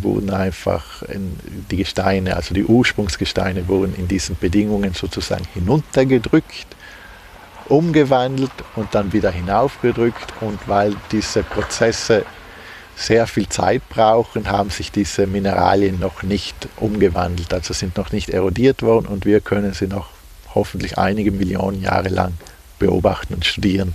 [0.01, 1.37] wurden einfach in,
[1.69, 6.67] die Gesteine, also die Ursprungsgesteine, wurden in diesen Bedingungen sozusagen hinuntergedrückt,
[7.67, 10.33] umgewandelt und dann wieder hinaufgedrückt.
[10.41, 12.25] Und weil diese Prozesse
[12.95, 18.29] sehr viel Zeit brauchen, haben sich diese Mineralien noch nicht umgewandelt, also sind noch nicht
[18.29, 20.09] erodiert worden und wir können sie noch
[20.55, 22.33] hoffentlich einige Millionen Jahre lang
[22.79, 23.93] beobachten und studieren.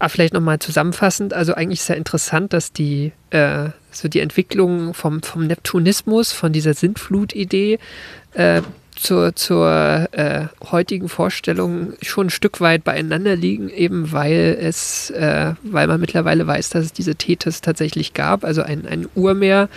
[0.00, 4.94] Ah, vielleicht nochmal zusammenfassend, also eigentlich ist ja interessant, dass die, äh, so die Entwicklung
[4.94, 7.78] vom, vom Neptunismus, von dieser Sintflut-Idee
[8.34, 8.62] äh,
[8.98, 15.54] zur, zur äh, heutigen Vorstellung schon ein Stück weit beieinander liegen, eben weil es, äh,
[15.62, 19.68] weil man mittlerweile weiß, dass es diese Tethys tatsächlich gab, also ein, ein Urmeer,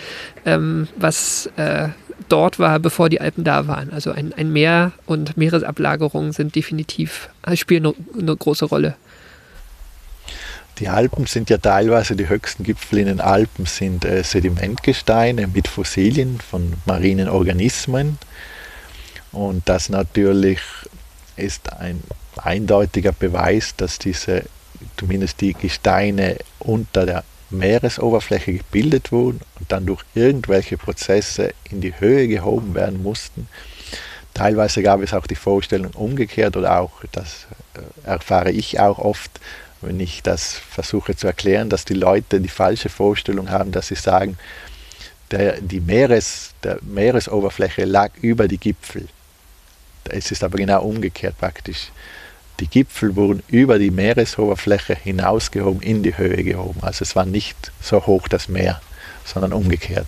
[0.44, 1.88] ähm, was äh,
[2.32, 3.92] dort war, bevor die Alpen da waren.
[3.92, 8.96] Also ein, ein Meer und Meeresablagerungen sind definitiv, spielen eine, eine große Rolle.
[10.78, 15.68] Die Alpen sind ja teilweise, die höchsten Gipfel in den Alpen sind äh, Sedimentgesteine mit
[15.68, 18.18] Fossilien von marinen Organismen.
[19.30, 20.58] Und das natürlich
[21.36, 22.02] ist ein
[22.36, 24.44] eindeutiger Beweis, dass diese,
[24.96, 31.98] zumindest die Gesteine unter der Meeresoberfläche gebildet wurden und dann durch irgendwelche Prozesse in die
[31.98, 33.48] Höhe gehoben werden mussten.
[34.34, 39.30] Teilweise gab es auch die Vorstellung umgekehrt oder auch, das äh, erfahre ich auch oft,
[39.82, 43.96] wenn ich das versuche zu erklären, dass die Leute die falsche Vorstellung haben, dass sie
[43.96, 44.38] sagen,
[45.30, 49.08] der, die Meeres, der Meeresoberfläche lag über die Gipfel.
[50.08, 51.90] Es ist aber genau umgekehrt praktisch.
[52.60, 56.80] Die Gipfel wurden über die Meeresoberfläche hinausgehoben, in die Höhe gehoben.
[56.82, 58.80] Also es war nicht so hoch das Meer,
[59.24, 60.06] sondern umgekehrt.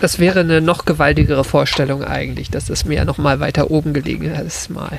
[0.00, 4.24] Das wäre eine noch gewaltigere Vorstellung eigentlich, dass das Meer noch mal weiter oben gelegen
[4.34, 4.98] ist mal.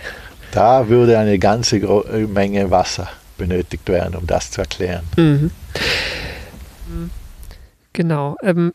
[0.52, 1.80] Da würde eine ganze
[2.28, 5.04] Menge Wasser benötigt werden, um das zu erklären.
[5.16, 5.52] Mhm.
[7.94, 8.38] Genau.
[8.42, 8.74] Ähm,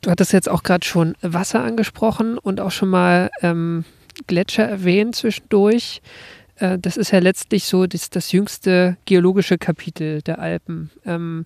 [0.00, 3.84] du hattest jetzt auch gerade schon Wasser angesprochen und auch schon mal ähm,
[4.26, 6.02] Gletscher erwähnt zwischendurch.
[6.58, 11.44] Äh, das ist ja letztlich so das, das jüngste geologische Kapitel der Alpen, ähm,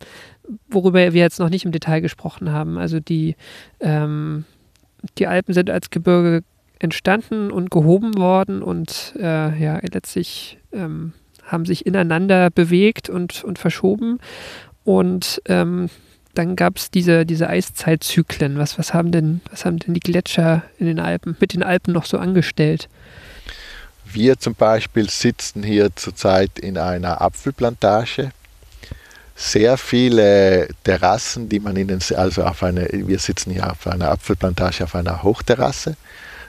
[0.69, 2.79] worüber wir jetzt noch nicht im Detail gesprochen haben.
[2.79, 3.37] Also die,
[3.81, 4.45] ähm,
[5.19, 6.43] die Alpen sind als Gebirge
[6.79, 11.13] entstanden und gehoben worden und äh, ja, letztlich ähm,
[11.45, 14.19] haben sich ineinander bewegt und, und verschoben.
[14.85, 15.91] Und ähm,
[16.35, 18.59] dann gab es diese, diese Eiszeitzyklen.
[18.59, 21.93] Was, was, haben denn, was haben denn die Gletscher in den Alpen, mit den Alpen
[21.93, 22.89] noch so angestellt?
[24.13, 28.31] Wir zum Beispiel sitzen hier zurzeit in einer Apfelplantage.
[29.35, 34.11] Sehr viele Terrassen, die man in den, also auf eine, wir sitzen hier auf einer
[34.11, 35.97] Apfelplantage auf einer Hochterrasse.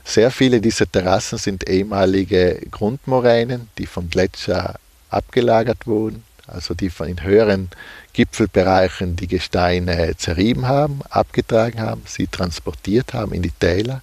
[0.03, 4.75] Sehr viele dieser Terrassen sind ehemalige Grundmoränen, die vom Gletscher
[5.09, 7.69] abgelagert wurden, also die von in höheren
[8.11, 14.01] Gipfelbereichen die Gesteine zerrieben haben, abgetragen haben, sie transportiert haben in die Täler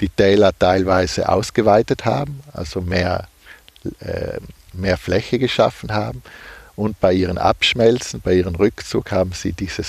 [0.00, 3.28] die Täler teilweise ausgeweitet haben, also mehr,
[4.00, 4.38] äh,
[4.72, 6.22] mehr Fläche geschaffen haben.
[6.76, 9.82] Und bei ihren Abschmelzen, bei ihrem Rückzug haben sie diese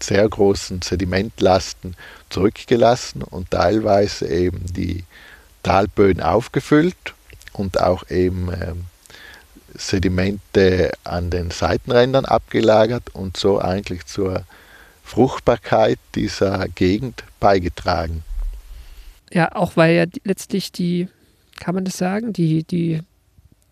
[0.00, 1.96] sehr großen Sedimentlasten
[2.28, 5.04] zurückgelassen und teilweise eben die
[5.62, 7.14] Talböden aufgefüllt
[7.52, 8.74] und auch eben äh,
[9.74, 14.44] Sedimente an den Seitenrändern abgelagert und so eigentlich zur
[15.04, 18.22] Fruchtbarkeit dieser Gegend beigetragen
[19.32, 21.08] ja, auch weil ja letztlich die,
[21.58, 23.00] kann man das sagen, die, die,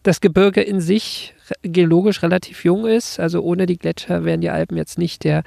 [0.02, 3.18] das Gebirge in sich geologisch relativ jung ist.
[3.18, 5.42] Also ohne die Gletscher wären die Alpen jetzt nicht der,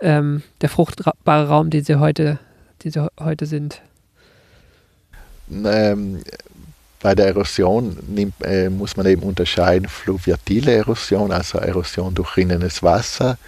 [0.00, 2.38] ähm, der fruchtbare Raum, den sie heute,
[2.84, 3.80] den sie heute sind.
[5.50, 6.22] Ähm,
[7.00, 12.82] bei der Erosion nimmt, äh, muss man eben unterscheiden fluviatile Erosion, also Erosion durch rinnendes
[12.82, 13.38] Wasser.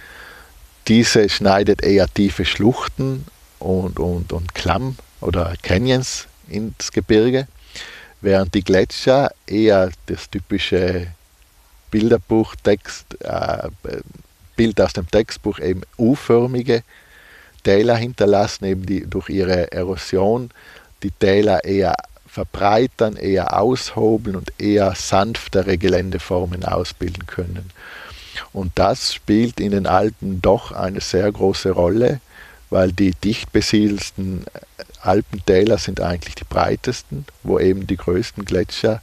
[0.87, 3.25] Diese schneidet eher tiefe Schluchten
[3.59, 7.47] und, und, und Klamm oder Canyons ins Gebirge,
[8.21, 11.07] während die Gletscher eher das typische
[11.91, 13.69] Bilderbuchtext äh,
[14.55, 16.83] Bild aus dem Textbuch eben U-förmige
[17.63, 20.51] Täler hinterlassen, eben die durch ihre Erosion
[21.03, 21.95] die Täler eher
[22.27, 27.69] verbreitern, eher aushobeln und eher sanftere Geländeformen ausbilden können.
[28.53, 32.19] Und das spielt in den Alpen doch eine sehr große Rolle,
[32.69, 34.45] weil die dicht besiedelsten
[35.01, 39.01] Alpentäler sind eigentlich die breitesten, wo eben die größten Gletscher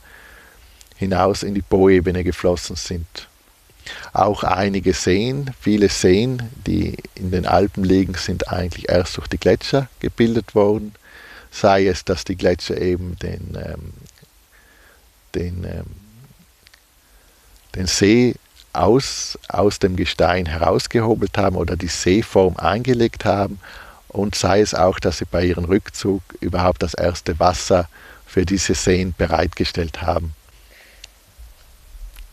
[0.96, 3.28] hinaus in die Poebene geflossen sind.
[4.12, 9.38] Auch einige Seen, viele Seen, die in den Alpen liegen, sind eigentlich erst durch die
[9.38, 10.94] Gletscher gebildet worden.
[11.50, 13.92] Sei es, dass die Gletscher eben den, ähm,
[15.34, 15.86] den, ähm,
[17.74, 18.34] den See
[18.72, 23.60] aus, aus dem Gestein herausgehobelt haben oder die Seeform eingelegt haben
[24.08, 27.88] und sei es auch, dass sie bei ihrem Rückzug überhaupt das erste Wasser
[28.26, 30.34] für diese Seen bereitgestellt haben.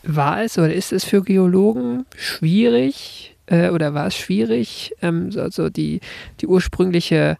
[0.02, 5.68] War es oder ist es für Geologen schwierig äh, oder war es schwierig, ähm, also
[5.68, 6.00] die,
[6.40, 7.36] die ursprüngliche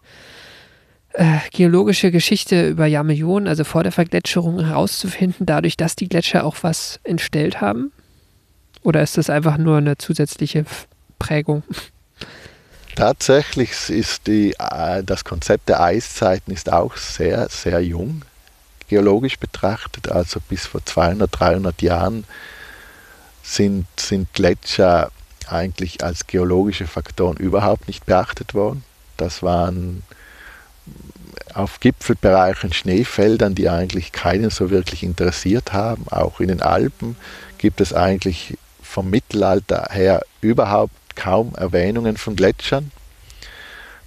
[1.13, 6.57] äh, geologische Geschichte über Jahrmillionen, also vor der Vergletscherung herauszufinden, dadurch, dass die Gletscher auch
[6.61, 7.91] was entstellt haben?
[8.83, 10.65] Oder ist das einfach nur eine zusätzliche
[11.19, 11.63] Prägung?
[12.95, 18.23] Tatsächlich ist die, äh, das Konzept der Eiszeiten ist auch sehr, sehr jung,
[18.89, 20.11] geologisch betrachtet.
[20.11, 22.25] Also bis vor 200, 300 Jahren
[23.43, 25.11] sind, sind Gletscher
[25.47, 28.83] eigentlich als geologische Faktoren überhaupt nicht beachtet worden.
[29.17, 30.03] Das waren
[31.53, 36.07] auf Gipfelbereichen Schneefeldern, die eigentlich keinen so wirklich interessiert haben.
[36.09, 37.15] Auch in den Alpen
[37.57, 38.57] gibt es eigentlich
[38.91, 42.91] vom Mittelalter her überhaupt kaum Erwähnungen von Gletschern.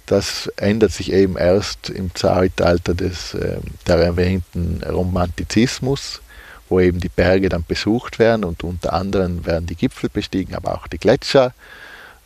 [0.05, 3.57] Das ändert sich eben erst im Zeitalter des, äh,
[3.87, 6.21] der erwähnten Romantizismus,
[6.69, 10.75] wo eben die Berge dann besucht werden und unter anderem werden die Gipfel bestiegen, aber
[10.75, 11.53] auch die Gletscher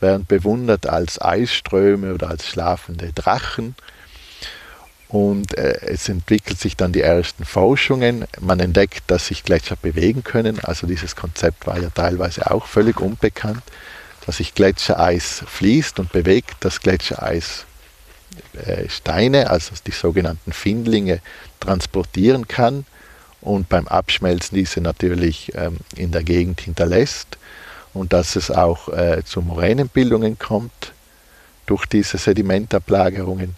[0.01, 3.75] werden bewundert als Eisströme oder als schlafende Drachen.
[5.09, 8.25] Und äh, es entwickelt sich dann die ersten Forschungen.
[8.39, 10.59] Man entdeckt, dass sich Gletscher bewegen können.
[10.63, 13.63] Also dieses Konzept war ja teilweise auch völlig unbekannt,
[14.25, 17.65] dass sich Gletschereis fließt und bewegt, dass Gletschereis
[18.65, 21.21] äh, Steine, also die sogenannten Findlinge,
[21.59, 22.85] transportieren kann
[23.41, 27.39] und beim Abschmelzen diese natürlich ähm, in der Gegend hinterlässt
[27.93, 30.93] und dass es auch äh, zu Moränenbildungen kommt
[31.65, 33.55] durch diese Sedimentablagerungen.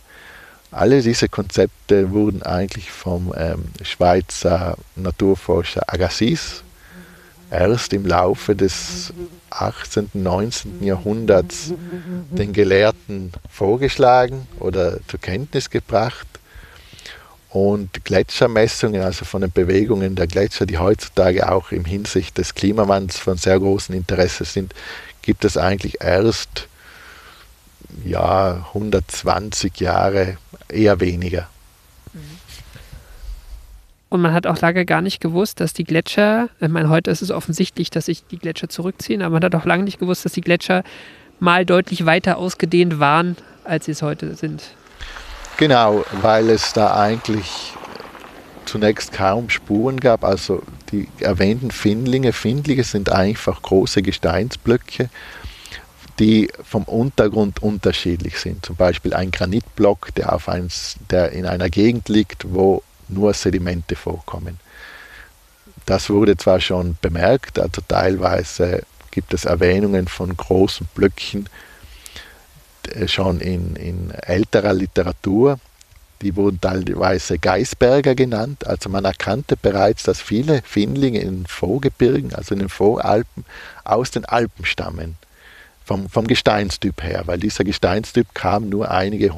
[0.71, 6.63] Alle diese Konzepte wurden eigentlich vom ähm, Schweizer Naturforscher Agassiz
[7.49, 9.11] erst im Laufe des
[9.49, 10.83] 18., 19.
[10.83, 11.73] Jahrhunderts
[12.31, 16.27] den Gelehrten vorgeschlagen oder zur Kenntnis gebracht.
[17.49, 23.19] Und Gletschermessungen, also von den Bewegungen der Gletscher, die heutzutage auch im Hinsicht des Klimawandels
[23.19, 24.73] von sehr großem Interesse sind,
[25.21, 26.69] gibt es eigentlich erst
[28.05, 30.37] ja, 120 Jahre
[30.71, 31.47] eher weniger.
[34.09, 37.21] Und man hat auch lange gar nicht gewusst, dass die Gletscher, ich meine, heute ist
[37.21, 40.33] es offensichtlich, dass sich die Gletscher zurückziehen, aber man hat auch lange nicht gewusst, dass
[40.33, 40.83] die Gletscher
[41.39, 44.63] mal deutlich weiter ausgedehnt waren, als sie es heute sind.
[45.57, 47.73] Genau, weil es da eigentlich
[48.65, 50.23] zunächst kaum Spuren gab.
[50.23, 50.61] Also
[50.91, 55.09] die erwähnten Findlinge, Findlinge sind einfach große Gesteinsblöcke,
[56.19, 58.65] die vom Untergrund unterschiedlich sind.
[58.65, 63.95] Zum Beispiel ein Granitblock, der, auf eins, der in einer Gegend liegt, wo nur Sedimente
[63.95, 64.59] vorkommen.
[65.85, 71.49] Das wurde zwar schon bemerkt, also teilweise gibt es Erwähnungen von großen Blöcken
[72.93, 75.59] äh, schon in, in älterer Literatur.
[76.21, 78.67] Die wurden teilweise Geisberger genannt.
[78.67, 83.43] Also man erkannte bereits, dass viele Findlinge in den Vorgebirgen, also in den Voralpen,
[83.83, 85.17] aus den Alpen stammen
[85.85, 89.33] vom, vom Gesteinstyp her, weil dieser Gesteinstyp kam nur einige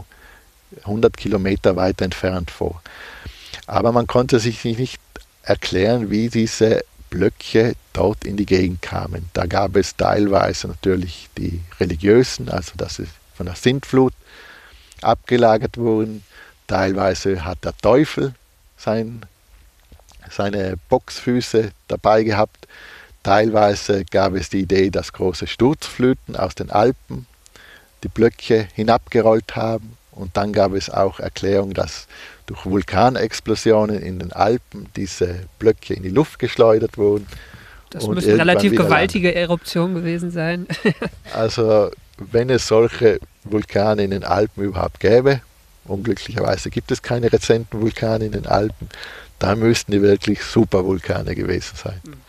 [0.86, 2.82] hundert Kilometer weiter entfernt vor.
[3.68, 5.00] Aber man konnte sich nicht
[5.44, 9.30] erklären, wie diese Blöcke dort in die Gegend kamen.
[9.34, 14.14] Da gab es teilweise natürlich die religiösen, also dass sie von der Sintflut
[15.02, 16.24] abgelagert wurden.
[16.68, 18.34] Teilweise hat der Teufel
[18.78, 19.22] sein,
[20.32, 22.68] seine Boxfüße dabei gehabt.
[23.24, 27.26] Teilweise gab es die Idee, dass große Sturzfluten aus den Alpen
[28.04, 29.98] die Blöcke hinabgerollt haben.
[30.12, 32.08] Und dann gab es auch Erklärungen, dass
[32.46, 37.26] durch Vulkanexplosionen in den Alpen diese Blöcke in die Luft geschleudert wurden.
[37.90, 39.40] Das müsste eine relativ gewaltige landen.
[39.40, 40.68] Eruption gewesen sein.
[41.34, 45.42] also wenn es solche Vulkane in den Alpen überhaupt gäbe,
[45.86, 48.90] unglücklicherweise gibt es keine rezenten Vulkane in den Alpen,
[49.40, 52.02] dann müssten die wirklich Supervulkane gewesen sein.
[52.04, 52.23] Mhm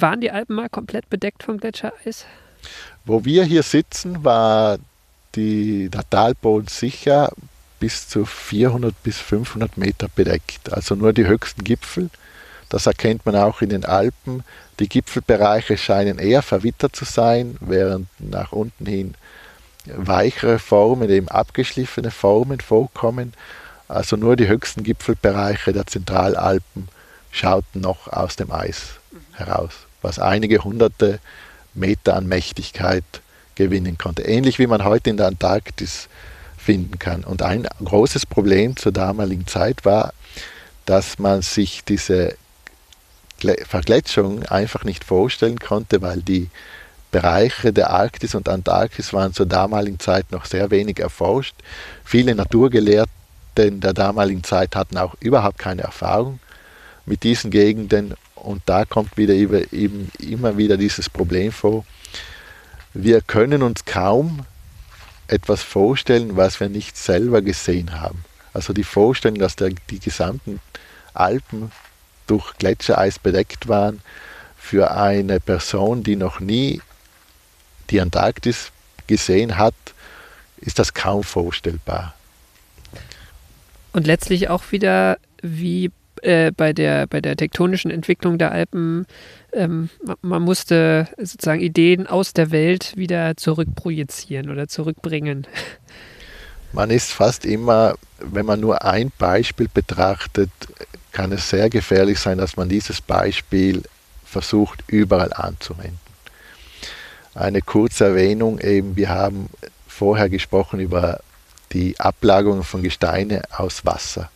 [0.00, 2.26] waren die Alpen mal komplett bedeckt vom Gletschereis?
[3.04, 4.78] Wo wir hier sitzen, war
[5.34, 7.32] die, der Talboden sicher
[7.80, 10.72] bis zu 400 bis 500 Meter bedeckt.
[10.72, 12.10] Also nur die höchsten Gipfel.
[12.68, 14.44] Das erkennt man auch in den Alpen.
[14.78, 19.14] Die Gipfelbereiche scheinen eher verwittert zu sein, während nach unten hin
[19.86, 23.32] weichere Formen, eben abgeschliffene Formen vorkommen.
[23.88, 26.88] Also nur die höchsten Gipfelbereiche der Zentralalpen
[27.30, 28.98] schauten noch aus dem Eis
[29.32, 29.72] heraus,
[30.02, 31.20] was einige hunderte
[31.74, 33.04] Meter an Mächtigkeit
[33.54, 34.22] gewinnen konnte.
[34.22, 36.08] Ähnlich wie man heute in der Antarktis
[36.56, 37.24] finden kann.
[37.24, 40.12] Und ein großes Problem zur damaligen Zeit war,
[40.86, 42.36] dass man sich diese
[43.66, 46.48] Vergletschung einfach nicht vorstellen konnte, weil die
[47.10, 51.54] Bereiche der Arktis und Antarktis waren zur damaligen Zeit noch sehr wenig erforscht.
[52.04, 53.08] Viele Naturgelehrten
[53.56, 56.38] der damaligen Zeit hatten auch überhaupt keine Erfahrung
[57.06, 58.14] mit diesen Gegenden
[58.44, 61.84] und da kommt wieder eben immer wieder dieses Problem vor.
[62.94, 64.44] Wir können uns kaum
[65.28, 68.24] etwas vorstellen, was wir nicht selber gesehen haben.
[68.52, 70.60] Also die Vorstellung, dass der, die gesamten
[71.14, 71.70] Alpen
[72.26, 74.00] durch Gletschereis bedeckt waren,
[74.56, 76.82] für eine Person, die noch nie
[77.90, 78.70] die Antarktis
[79.06, 79.74] gesehen hat,
[80.58, 82.14] ist das kaum vorstellbar.
[83.92, 85.90] Und letztlich auch wieder wie
[86.22, 89.06] äh, bei, der, bei der tektonischen Entwicklung der Alpen,
[89.52, 89.88] ähm,
[90.22, 95.46] man musste sozusagen Ideen aus der Welt wieder zurückprojizieren oder zurückbringen.
[96.72, 100.50] Man ist fast immer, wenn man nur ein Beispiel betrachtet,
[101.12, 103.82] kann es sehr gefährlich sein, dass man dieses Beispiel
[104.22, 105.98] versucht überall anzuwenden.
[107.34, 109.48] Eine kurze Erwähnung eben, wir haben
[109.86, 111.20] vorher gesprochen über
[111.72, 114.30] die Ablagerung von Gesteine aus Wasser.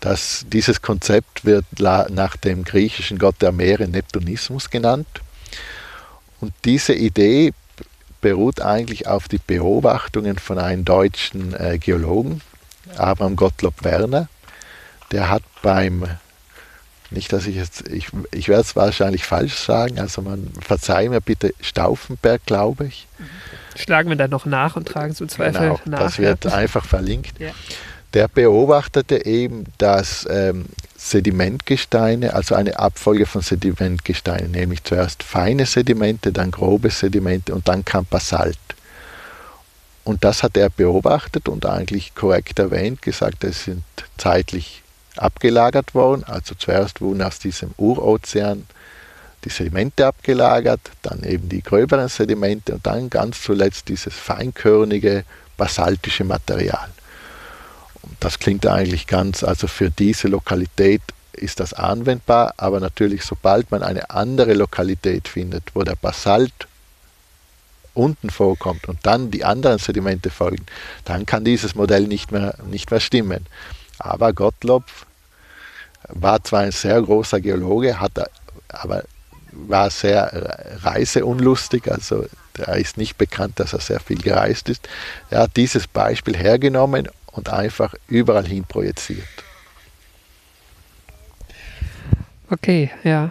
[0.00, 5.08] Das, dieses Konzept wird nach dem griechischen Gott der Meere Neptunismus genannt.
[6.40, 7.52] Und diese Idee
[8.20, 12.40] beruht eigentlich auf die Beobachtungen von einem deutschen äh, Geologen,
[12.96, 14.28] Abraham Gottlob Werner.
[15.10, 16.04] Der hat beim,
[17.10, 21.20] nicht dass ich jetzt, ich, ich werde es wahrscheinlich falsch sagen, also man verzeiht mir
[21.20, 23.08] bitte, Stauffenberg, glaube ich.
[23.76, 25.98] Schlagen wir dann noch nach und tragen es im Zweifel genau, nach.
[25.98, 27.38] Das wird einfach verlinkt.
[27.40, 27.50] Ja
[28.14, 36.32] der beobachtete eben, dass ähm, Sedimentgesteine, also eine Abfolge von Sedimentgesteinen, nämlich zuerst feine Sedimente,
[36.32, 38.58] dann grobe Sedimente und dann kam Basalt.
[40.04, 43.84] Und das hat er beobachtet und eigentlich korrekt erwähnt, gesagt, es sind
[44.16, 44.82] zeitlich
[45.16, 46.24] abgelagert worden.
[46.24, 48.66] Also zuerst wurden aus diesem Urozean
[49.44, 55.24] die Sedimente abgelagert, dann eben die gröberen Sedimente und dann ganz zuletzt dieses feinkörnige
[55.56, 56.88] basaltische Material.
[58.20, 61.02] Das klingt eigentlich ganz, also für diese Lokalität
[61.32, 66.52] ist das anwendbar, aber natürlich sobald man eine andere Lokalität findet, wo der Basalt
[67.94, 70.66] unten vorkommt und dann die anderen Sedimente folgen,
[71.04, 73.46] dann kann dieses Modell nicht mehr, nicht mehr stimmen.
[73.98, 74.84] Aber Gottlob
[76.08, 78.12] war zwar ein sehr großer Geologe, hat
[78.68, 79.04] aber
[79.52, 84.88] war sehr reiseunlustig, also er ist nicht bekannt, dass er sehr viel gereist ist.
[85.30, 87.08] Er hat dieses Beispiel hergenommen
[87.38, 89.24] und einfach überall hin projiziert.
[92.50, 93.30] Okay, ja.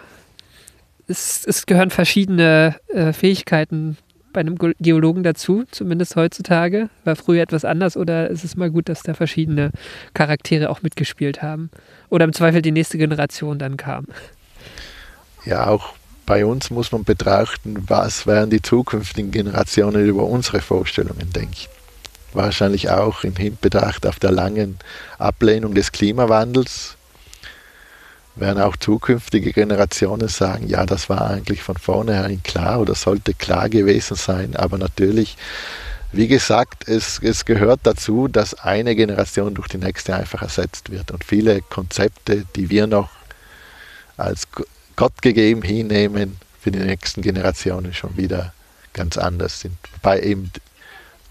[1.08, 3.98] Es, es gehören verschiedene äh, Fähigkeiten
[4.34, 6.90] bei einem Geologen dazu, zumindest heutzutage.
[7.06, 9.72] War früher etwas anders oder ist es mal gut, dass da verschiedene
[10.14, 11.72] Charaktere auch mitgespielt haben?
[12.10, 14.06] Oder im Zweifel die nächste Generation dann kam?
[15.46, 15.94] Ja, auch
[16.26, 21.77] bei uns muss man betrachten, was werden die zukünftigen Generationen über unsere Vorstellungen denken
[22.38, 24.80] wahrscheinlich auch im Hinbetracht auf der langen
[25.18, 26.96] Ablehnung des Klimawandels,
[28.40, 33.68] werden auch zukünftige Generationen sagen, ja, das war eigentlich von vornherein klar oder sollte klar
[33.68, 34.56] gewesen sein.
[34.56, 35.38] Aber natürlich,
[36.12, 41.12] wie gesagt, es, es gehört dazu, dass eine Generation durch die nächste einfach ersetzt wird.
[41.12, 43.10] Und viele Konzepte, die wir noch
[44.18, 44.48] als
[44.96, 48.54] Gott gegeben hinnehmen, für die nächsten Generationen schon wieder
[48.94, 49.78] ganz anders sind.
[49.94, 50.52] Wobei eben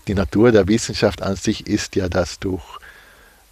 [0.09, 2.65] die Natur der Wissenschaft an sich ist ja, dass durch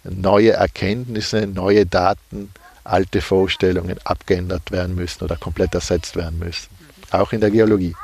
[0.03, 2.51] neue Erkenntnisse, neue Daten,
[2.83, 6.67] alte Vorstellungen abgeändert werden müssen oder komplett ersetzt werden müssen.
[7.11, 7.95] Auch in der Geologie.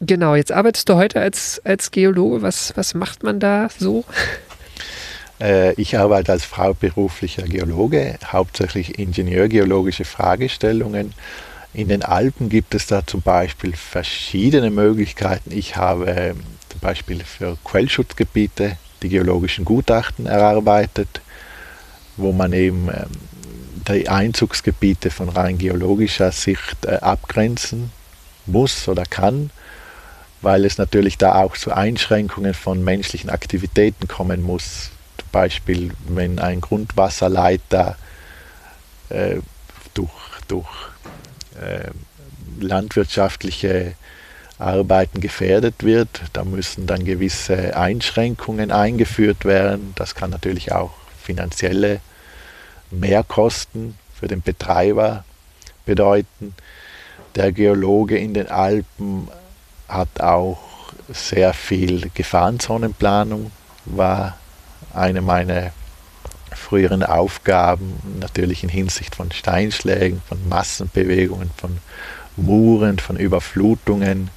[0.00, 2.42] Genau, jetzt arbeitest du heute als, als Geologe.
[2.42, 4.04] Was, was macht man da so?
[5.40, 11.14] Äh, ich arbeite als freiberuflicher Geologe, hauptsächlich ingenieurgeologische Fragestellungen.
[11.74, 15.50] In den Alpen gibt es da zum Beispiel verschiedene Möglichkeiten.
[15.50, 21.22] Ich habe zum Beispiel für Quellschutzgebiete die geologischen Gutachten erarbeitet,
[22.16, 23.10] wo man eben ähm,
[23.88, 27.90] die Einzugsgebiete von rein geologischer Sicht äh, abgrenzen
[28.46, 29.50] muss oder kann,
[30.42, 34.90] weil es natürlich da auch zu Einschränkungen von menschlichen Aktivitäten kommen muss.
[35.18, 37.96] Zum Beispiel, wenn ein Grundwasserleiter
[39.08, 39.36] äh,
[39.94, 40.10] durch,
[40.48, 40.68] durch
[41.60, 41.90] äh,
[42.60, 43.94] landwirtschaftliche
[44.62, 49.92] Arbeiten gefährdet wird, da müssen dann gewisse Einschränkungen eingeführt werden.
[49.96, 50.92] Das kann natürlich auch
[51.22, 52.00] finanzielle
[52.90, 55.24] Mehrkosten für den Betreiber
[55.84, 56.54] bedeuten.
[57.34, 59.28] Der Geologe in den Alpen
[59.88, 60.58] hat auch
[61.08, 63.50] sehr viel Gefahrenzonenplanung,
[63.84, 64.38] war
[64.94, 65.72] eine meiner
[66.54, 71.78] früheren Aufgaben, natürlich in Hinsicht von Steinschlägen, von Massenbewegungen, von
[72.36, 74.30] Muren, von Überflutungen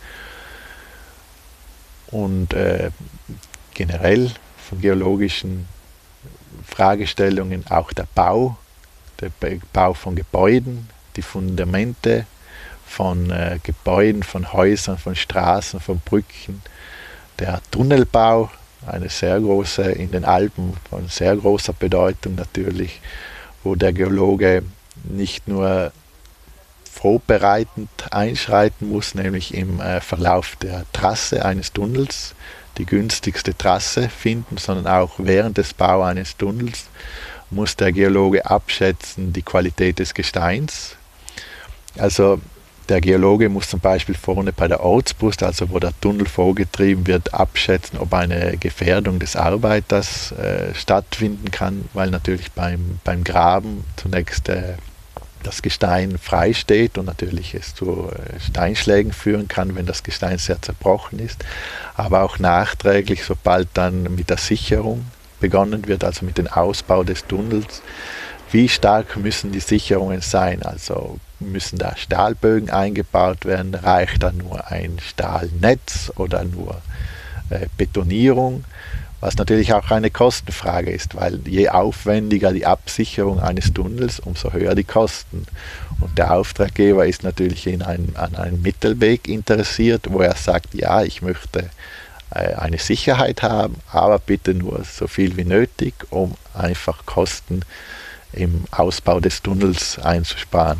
[2.11, 2.91] und äh,
[3.73, 5.67] generell von geologischen
[6.65, 8.57] Fragestellungen auch der Bau,
[9.21, 9.31] der
[9.73, 12.25] Bau von Gebäuden, die Fundamente
[12.85, 16.61] von äh, Gebäuden, von Häusern, von Straßen, von Brücken,
[17.39, 18.49] der Tunnelbau,
[18.85, 23.01] eine sehr große in den Alpen, von sehr großer Bedeutung natürlich,
[23.63, 24.63] wo der Geologe
[25.03, 25.91] nicht nur
[26.95, 32.33] vorbereitend einschreiten muss, nämlich im äh, Verlauf der Trasse eines Tunnels
[32.77, 36.85] die günstigste Trasse finden, sondern auch während des Bau eines Tunnels
[37.51, 40.95] muss der Geologe abschätzen die Qualität des Gesteins.
[41.97, 42.41] Also
[42.89, 47.33] der Geologe muss zum Beispiel vorne bei der Ortsbrust, also wo der Tunnel vorgetrieben wird,
[47.33, 54.49] abschätzen, ob eine Gefährdung des Arbeiters äh, stattfinden kann, weil natürlich beim, beim Graben zunächst
[54.49, 54.75] äh,
[55.45, 60.37] das Gestein frei steht und natürlich es zu äh, Steinschlägen führen kann, wenn das Gestein
[60.37, 61.43] sehr zerbrochen ist,
[61.95, 65.05] aber auch nachträglich, sobald dann mit der Sicherung
[65.39, 67.81] begonnen wird, also mit dem Ausbau des Tunnels,
[68.51, 70.63] wie stark müssen die Sicherungen sein?
[70.63, 73.75] Also müssen da Stahlbögen eingebaut werden?
[73.75, 76.81] Reicht da nur ein Stahlnetz oder nur
[77.49, 78.63] äh, Betonierung?
[79.25, 84.75] Was natürlich auch eine Kostenfrage ist, weil je aufwendiger die Absicherung eines Tunnels, umso höher
[84.75, 85.47] die Kosten.
[85.99, 91.01] Und der Auftraggeber ist natürlich in einem, an einem Mittelweg interessiert, wo er sagt, ja,
[91.01, 91.71] ich möchte
[92.29, 97.61] äh, eine Sicherheit haben, aber bitte nur so viel wie nötig, um einfach Kosten
[98.31, 100.77] im Ausbau des Tunnels einzusparen.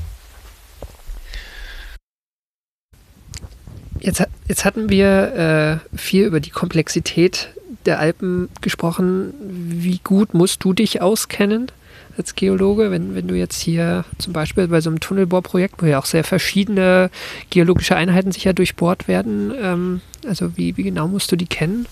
[4.00, 7.55] Jetzt, jetzt hatten wir äh, viel über die Komplexität
[7.86, 9.34] der Alpen gesprochen.
[9.40, 11.72] Wie gut musst du dich auskennen
[12.18, 16.00] als Geologe, wenn, wenn du jetzt hier zum Beispiel bei so einem Tunnelbohrprojekt, wo ja
[16.00, 17.10] auch sehr verschiedene
[17.50, 21.88] geologische Einheiten sicher durchbohrt werden, ähm, also wie, wie genau musst du die kennen?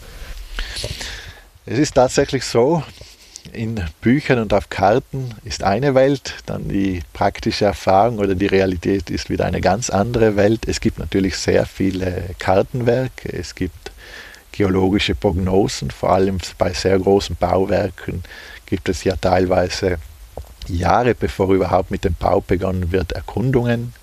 [1.66, 2.84] Es ist tatsächlich so,
[3.52, 9.10] in Büchern und auf Karten ist eine Welt, dann die praktische Erfahrung oder die Realität
[9.10, 10.68] ist wieder eine ganz andere Welt.
[10.68, 13.92] Es gibt natürlich sehr viele Kartenwerke, es gibt
[14.54, 18.24] geologische Prognosen, vor allem bei sehr großen Bauwerken
[18.66, 19.98] gibt es ja teilweise
[20.68, 23.94] Jahre bevor überhaupt mit dem Bau begonnen wird, Erkundungen.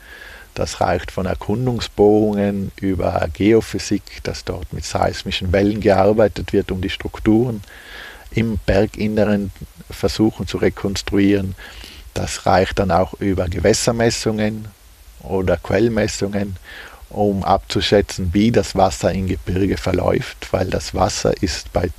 [0.54, 6.90] Das reicht von Erkundungsbohrungen über Geophysik, dass dort mit seismischen Wellen gearbeitet wird, um die
[6.90, 7.62] Strukturen
[8.32, 9.52] im Berginneren
[9.88, 11.54] versuchen zu rekonstruieren.
[12.12, 14.66] Das reicht dann auch über Gewässermessungen
[15.22, 16.56] oder Quellmessungen,
[17.10, 21.90] um abzuschätzen, wie das Wasser im Gebirge verläuft, weil das Wasser ist bei,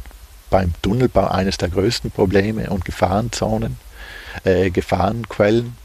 [0.50, 3.78] beim Tunnelbau eines der größten Probleme und Gefahrenzonen,
[4.44, 5.76] äh, Gefahrenquellen.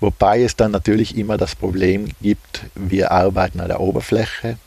[0.00, 4.58] Wobei es dann natürlich immer das Problem gibt, wir arbeiten an der Oberfläche,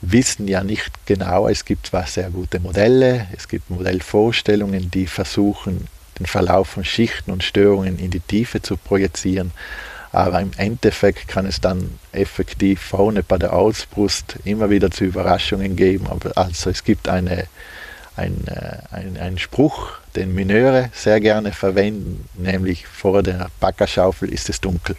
[0.00, 5.86] wissen ja nicht genau, es gibt zwar sehr gute Modelle, es gibt Modellvorstellungen, die versuchen,
[6.18, 9.52] den Verlauf von Schichten und Störungen in die Tiefe zu projizieren,
[10.14, 15.74] aber im Endeffekt kann es dann effektiv vorne bei der Ausbrust immer wieder zu Überraschungen
[15.74, 16.06] geben.
[16.36, 17.46] Also es gibt eine,
[18.16, 24.48] ein, äh, ein, einen Spruch, den Mineure sehr gerne verwenden, nämlich vor der Backerschaufel ist
[24.48, 24.96] es dunkel.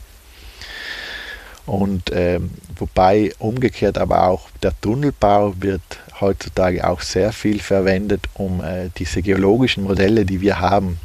[1.65, 5.81] Und ähm, wobei umgekehrt aber auch der Tunnelbau wird
[6.19, 10.99] heutzutage auch sehr viel verwendet, um äh, diese geologischen Modelle, die wir haben,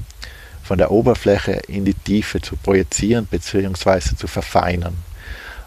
[0.70, 4.14] von der Oberfläche in die Tiefe zu projizieren bzw.
[4.14, 4.94] zu verfeinern.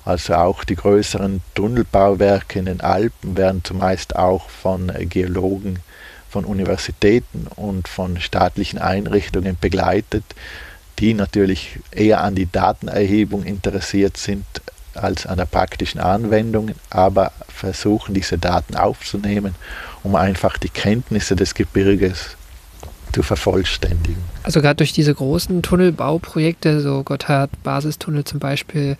[0.05, 5.79] Also auch die größeren Tunnelbauwerke in den Alpen werden zumeist auch von Geologen
[6.29, 10.23] von Universitäten und von staatlichen Einrichtungen begleitet,
[10.99, 14.45] die natürlich eher an die Datenerhebung interessiert sind
[14.93, 19.53] als an der praktischen Anwendung, aber versuchen diese Daten aufzunehmen,
[20.01, 22.37] um einfach die Kenntnisse des Gebirges
[23.13, 24.21] zu vervollständigen.
[24.43, 28.97] Also gerade durch diese großen Tunnelbauprojekte, so Gotthard-Basistunnel zum Beispiel,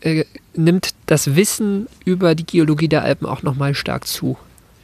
[0.00, 0.24] äh,
[0.54, 4.36] nimmt das Wissen über die Geologie der Alpen auch nochmal stark zu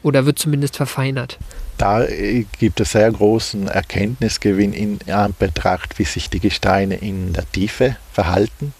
[0.02, 1.38] oder wird zumindest verfeinert.
[1.78, 7.50] Da äh, gibt es sehr großen Erkenntnisgewinn in Anbetracht, wie sich die Gesteine in der
[7.50, 8.72] Tiefe verhalten,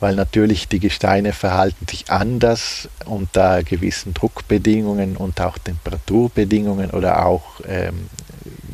[0.00, 7.60] weil natürlich die Gesteine verhalten sich anders unter gewissen Druckbedingungen und auch Temperaturbedingungen oder auch
[7.66, 8.08] ähm,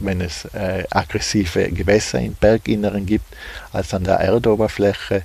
[0.00, 3.26] wenn es äh, aggressive Gewässer im Berginneren gibt,
[3.72, 5.22] als an der Erdoberfläche.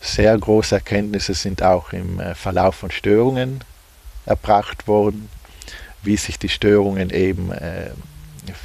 [0.00, 3.62] Sehr große Erkenntnisse sind auch im äh, Verlauf von Störungen
[4.24, 5.28] erbracht worden
[6.06, 7.90] wie sich die Störungen eben äh,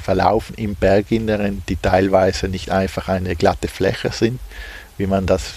[0.02, 4.40] verlaufen im Berginneren, die teilweise nicht einfach eine glatte Fläche sind,
[4.96, 5.52] wie man das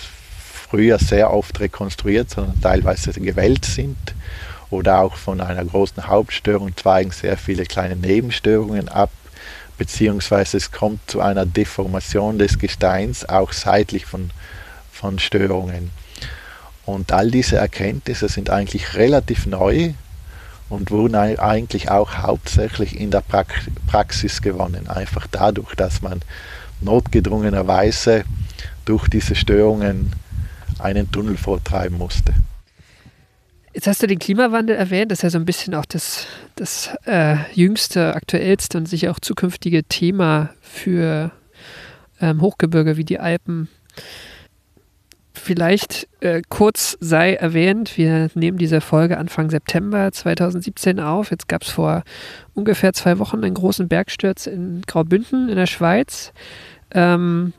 [0.70, 3.98] früher sehr oft rekonstruiert, sondern teilweise gewellt sind
[4.70, 9.12] oder auch von einer großen Hauptstörung zweigen sehr viele kleine Nebenstörungen ab,
[9.78, 14.32] beziehungsweise es kommt zu einer Deformation des Gesteins auch seitlich von,
[14.92, 15.92] von Störungen.
[16.86, 19.94] Und all diese Erkenntnisse sind eigentlich relativ neu,
[20.70, 23.24] und wurden eigentlich auch hauptsächlich in der
[23.88, 24.88] Praxis gewonnen.
[24.88, 26.22] Einfach dadurch, dass man
[26.82, 28.24] notgedrungenerweise
[28.86, 30.12] durch diese Störungen
[30.80, 32.34] einen Tunnel vortreiben musste.
[33.74, 36.92] Jetzt hast du den Klimawandel erwähnt, das ist ja so ein bisschen auch das, das
[37.06, 41.32] äh, jüngste, aktuellste und sicher auch zukünftige Thema für
[42.22, 43.68] ähm, Hochgebirge wie die Alpen.
[45.34, 51.30] Vielleicht äh, kurz sei erwähnt, wir nehmen diese Folge Anfang September 2017 auf.
[51.30, 52.04] Jetzt gab es vor
[52.54, 56.32] ungefähr zwei Wochen einen großen Bergsturz in Graubünden in der Schweiz,
[56.92, 57.52] ähm,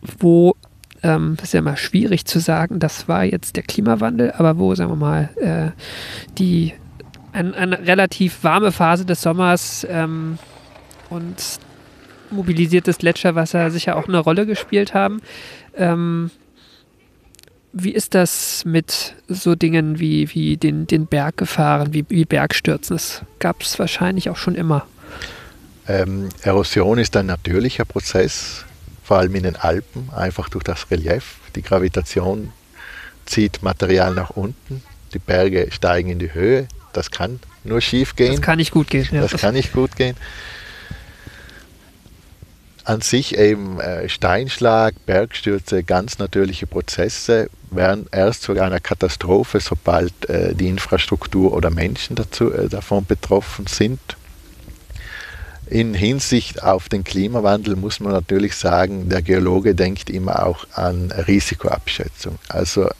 [0.00, 0.54] wo,
[1.02, 4.90] ähm, ist ja immer schwierig zu sagen, das war jetzt der Klimawandel, aber wo, sagen
[4.90, 5.70] wir mal, äh,
[6.38, 6.74] die
[7.32, 10.38] ein, eine relativ warme Phase des Sommers ähm,
[11.10, 11.36] und
[12.30, 15.20] mobilisiertes Gletscherwasser sicher auch eine Rolle gespielt haben.
[15.76, 16.30] Ähm,
[17.72, 22.96] wie ist das mit so Dingen wie, wie den, den Berg gefahren, wie, wie Bergstürzen?
[22.96, 24.86] Das gab es wahrscheinlich auch schon immer.
[25.88, 28.64] Ähm, Erosion ist ein natürlicher Prozess,
[29.02, 31.36] vor allem in den Alpen, einfach durch das Relief.
[31.54, 32.52] Die Gravitation
[33.26, 34.82] zieht Material nach unten,
[35.14, 36.68] die Berge steigen in die Höhe.
[36.92, 38.32] Das kann nur schief gehen.
[38.32, 39.08] Das kann nicht gut gehen.
[39.10, 39.22] Ja.
[39.22, 40.16] Das kann nicht gut gehen
[42.84, 50.28] an sich eben äh, Steinschlag, Bergstürze, ganz natürliche Prozesse werden erst zu einer Katastrophe, sobald
[50.28, 54.00] äh, die Infrastruktur oder Menschen dazu, äh, davon betroffen sind.
[55.72, 61.10] In Hinsicht auf den Klimawandel muss man natürlich sagen, der Geologe denkt immer auch an
[61.10, 62.38] Risikoabschätzung.
[62.48, 62.90] Also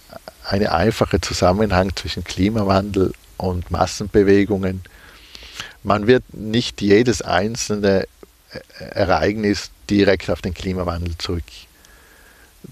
[0.48, 4.80] ein einfacher Zusammenhang zwischen Klimawandel und Massenbewegungen.
[5.82, 8.08] Man wird nicht jedes einzelne
[8.78, 11.44] Ereignis direkt auf den Klimawandel zurück,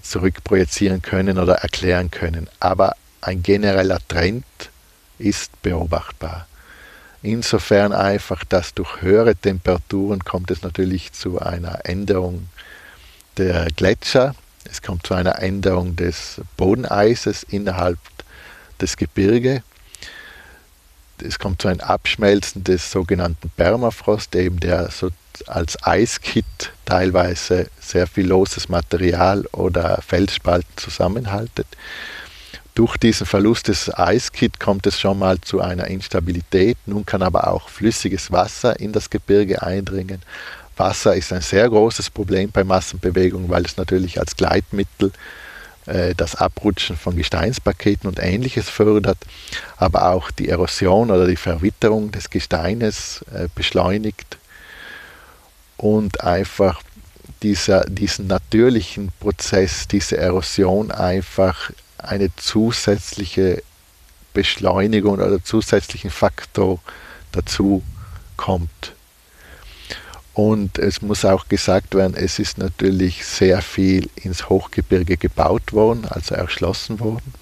[0.01, 2.49] zurückprojizieren können oder erklären können.
[2.59, 4.45] Aber ein genereller Trend
[5.19, 6.47] ist beobachtbar.
[7.23, 12.49] Insofern einfach, dass durch höhere Temperaturen kommt es natürlich zu einer Änderung
[13.37, 14.35] der Gletscher,
[14.69, 17.99] es kommt zu einer Änderung des Bodeneises innerhalb
[18.79, 19.61] des Gebirges
[21.23, 25.09] es kommt zu einem Abschmelzen des sogenannten Permafrost, eben der so
[25.47, 26.45] als Eiskit
[26.85, 31.67] teilweise sehr viel loses Material oder Felsspalten zusammenhaltet.
[32.73, 36.77] Durch diesen Verlust des Eiskit kommt es schon mal zu einer Instabilität.
[36.85, 40.21] Nun kann aber auch flüssiges Wasser in das Gebirge eindringen.
[40.77, 45.11] Wasser ist ein sehr großes Problem bei Massenbewegungen, weil es natürlich als Gleitmittel
[45.85, 49.17] äh, das Abrutschen von Gesteinspaketen und ähnliches fördert,
[49.77, 54.37] aber auch die Erosion oder die Verwitterung des Gesteines äh, beschleunigt
[55.77, 56.81] und einfach
[57.43, 61.71] dieser, diesen natürlichen Prozess, diese Erosion einfach
[62.01, 63.63] eine zusätzliche
[64.33, 66.79] Beschleunigung oder zusätzlichen Faktor
[67.31, 67.83] dazu
[68.37, 68.93] kommt.
[70.33, 76.05] Und es muss auch gesagt werden, es ist natürlich sehr viel ins Hochgebirge gebaut worden,
[76.09, 77.33] also erschlossen worden.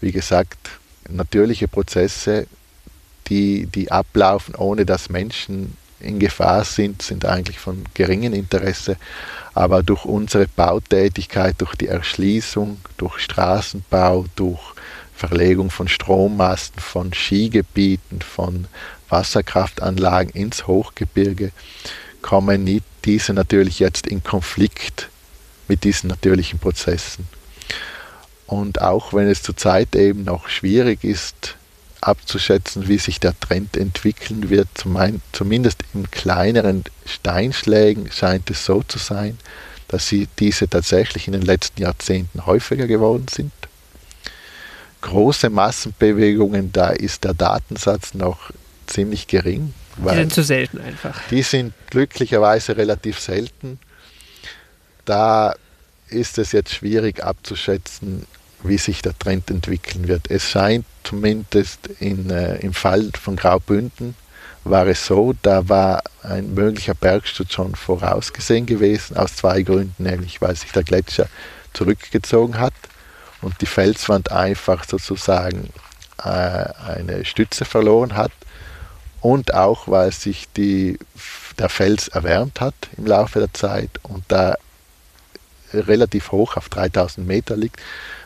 [0.00, 0.70] Wie gesagt,
[1.08, 2.48] natürliche Prozesse,
[3.28, 8.96] die, die ablaufen, ohne dass Menschen in Gefahr sind, sind eigentlich von geringem Interesse.
[9.54, 14.60] Aber durch unsere Bautätigkeit, durch die Erschließung, durch Straßenbau, durch
[15.14, 18.66] Verlegung von Strommasten, von Skigebieten, von
[19.08, 21.52] Wasserkraftanlagen ins Hochgebirge,
[22.22, 25.08] kommen diese natürlich jetzt in Konflikt
[25.68, 27.26] mit diesen natürlichen Prozessen.
[28.46, 31.56] Und auch wenn es zurzeit eben noch schwierig ist,
[32.02, 34.68] abzuschätzen, wie sich der Trend entwickeln wird.
[35.32, 39.38] Zumindest in kleineren Steinschlägen scheint es so zu sein,
[39.88, 43.52] dass sie diese tatsächlich in den letzten Jahrzehnten häufiger geworden sind.
[45.02, 48.50] Große Massenbewegungen, da ist der Datensatz noch
[48.86, 49.74] ziemlich gering.
[49.96, 51.20] die sind zu selten einfach.
[51.30, 53.78] Die sind glücklicherweise relativ selten.
[55.04, 55.54] Da
[56.08, 58.26] ist es jetzt schwierig abzuschätzen,
[58.62, 60.30] wie sich der Trend entwickeln wird.
[60.30, 64.14] Es scheint zumindest in, äh, im Fall von Graubünden
[64.64, 70.40] war es so, da war ein möglicher Bergsturz schon vorausgesehen gewesen, aus zwei Gründen, nämlich
[70.40, 71.28] weil sich der Gletscher
[71.72, 72.74] zurückgezogen hat
[73.40, 75.70] und die Felswand einfach sozusagen
[76.22, 78.32] äh, eine Stütze verloren hat
[79.20, 80.98] und auch weil sich die,
[81.58, 84.54] der Fels erwärmt hat im Laufe der Zeit und da
[85.72, 87.80] relativ hoch auf 3000 Meter liegt,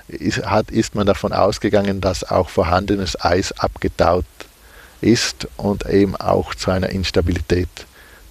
[0.09, 4.25] ist, hat, ist man davon ausgegangen, dass auch vorhandenes Eis abgetaut
[5.01, 7.69] ist und eben auch zu einer Instabilität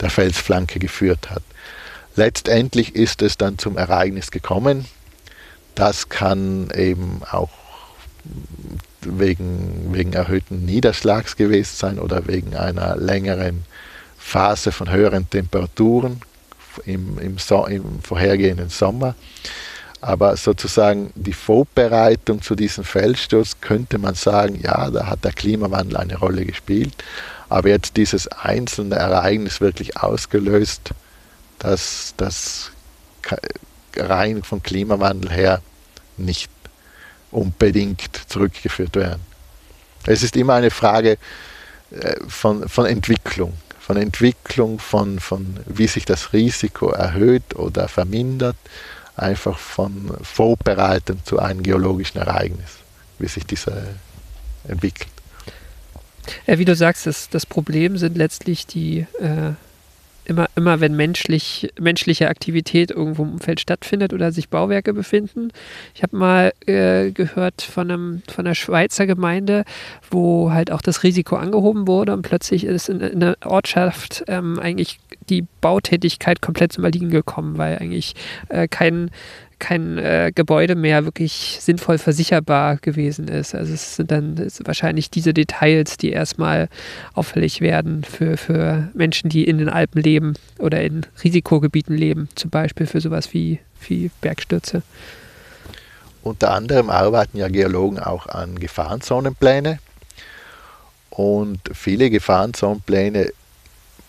[0.01, 1.43] der Felsflanke geführt hat.
[2.15, 4.85] Letztendlich ist es dann zum Ereignis gekommen.
[5.75, 7.49] Das kann eben auch
[9.01, 13.65] wegen, wegen erhöhten Niederschlags gewesen sein oder wegen einer längeren
[14.17, 16.21] Phase von höheren Temperaturen
[16.85, 19.15] im, im, so im vorhergehenden Sommer.
[20.01, 25.97] Aber sozusagen die Vorbereitung zu diesem Feldsturz könnte man sagen, ja, da hat der Klimawandel
[25.97, 26.93] eine Rolle gespielt.
[27.49, 30.91] Aber jetzt dieses einzelne Ereignis wirklich ausgelöst,
[31.59, 32.71] dass das
[33.95, 35.61] rein vom Klimawandel her
[36.17, 36.51] nicht
[37.31, 39.21] unbedingt zurückgeführt werden.
[40.05, 41.17] Es ist immer eine Frage
[41.91, 48.57] äh, von, von Entwicklung, von Entwicklung, von, von wie sich das Risiko erhöht oder vermindert
[49.15, 52.71] einfach von Vorbereitung zu einem geologischen Ereignis,
[53.19, 53.83] wie sich dieser
[54.67, 55.09] entwickelt.
[56.47, 59.53] Ja, wie du sagst, das, das Problem sind letztlich die, äh,
[60.25, 65.49] immer, immer wenn menschlich, menschliche Aktivität irgendwo im Umfeld stattfindet oder sich Bauwerke befinden.
[65.93, 69.65] Ich habe mal äh, gehört von, einem, von einer Schweizer Gemeinde,
[70.09, 74.59] wo halt auch das Risiko angehoben wurde und plötzlich ist in, in der Ortschaft ähm,
[74.59, 74.99] eigentlich
[75.29, 78.15] die Bautätigkeit komplett zum Erliegen gekommen, weil eigentlich
[78.49, 79.09] äh, kein
[79.59, 83.55] kein äh, Gebäude mehr wirklich sinnvoll versicherbar gewesen ist.
[83.55, 86.69] Also es sind dann wahrscheinlich diese Details, die erstmal
[87.13, 92.49] auffällig werden für, für Menschen, die in den Alpen leben oder in Risikogebieten leben, zum
[92.49, 94.81] Beispiel für sowas wie, wie Bergstürze.
[96.21, 99.79] Unter anderem arbeiten ja Geologen auch an Gefahrenzonenpläne
[101.11, 103.31] und viele Gefahrenzonenpläne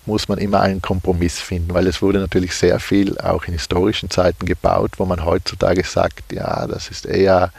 [0.06, 4.10] muss man immer einen Kompromiss finden, weil es wurde natürlich sehr viel auch in historischen
[4.10, 7.52] Zeiten gebaut, wo man heutzutage sagt, ja, das ist eher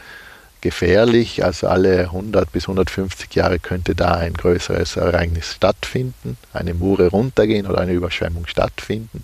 [0.62, 7.08] gefährlich, also alle 100 bis 150 Jahre könnte da ein größeres Ereignis stattfinden, eine Mure
[7.08, 9.24] runtergehen oder eine Überschwemmung stattfinden.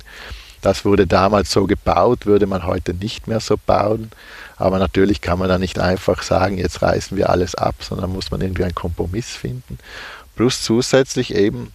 [0.61, 4.11] Das wurde damals so gebaut, würde man heute nicht mehr so bauen.
[4.55, 8.31] Aber natürlich kann man da nicht einfach sagen, jetzt reißen wir alles ab, sondern muss
[8.31, 9.77] man irgendwie einen Kompromiss finden.
[10.37, 11.73] Plus zusätzlich eben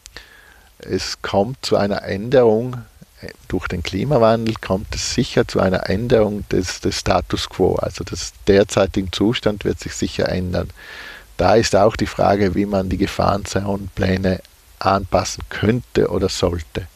[0.79, 2.77] es kommt zu einer Änderung
[3.49, 7.75] durch den Klimawandel kommt es sicher zu einer Änderung des, des, Status quo.
[7.77, 10.69] Also des derzeitigen Zustand wird sich sicher ändern.
[11.37, 14.41] Da ist auch die Frage, wie man die Gefahrenzonenpläne
[14.79, 16.87] anpassen könnte oder sollte.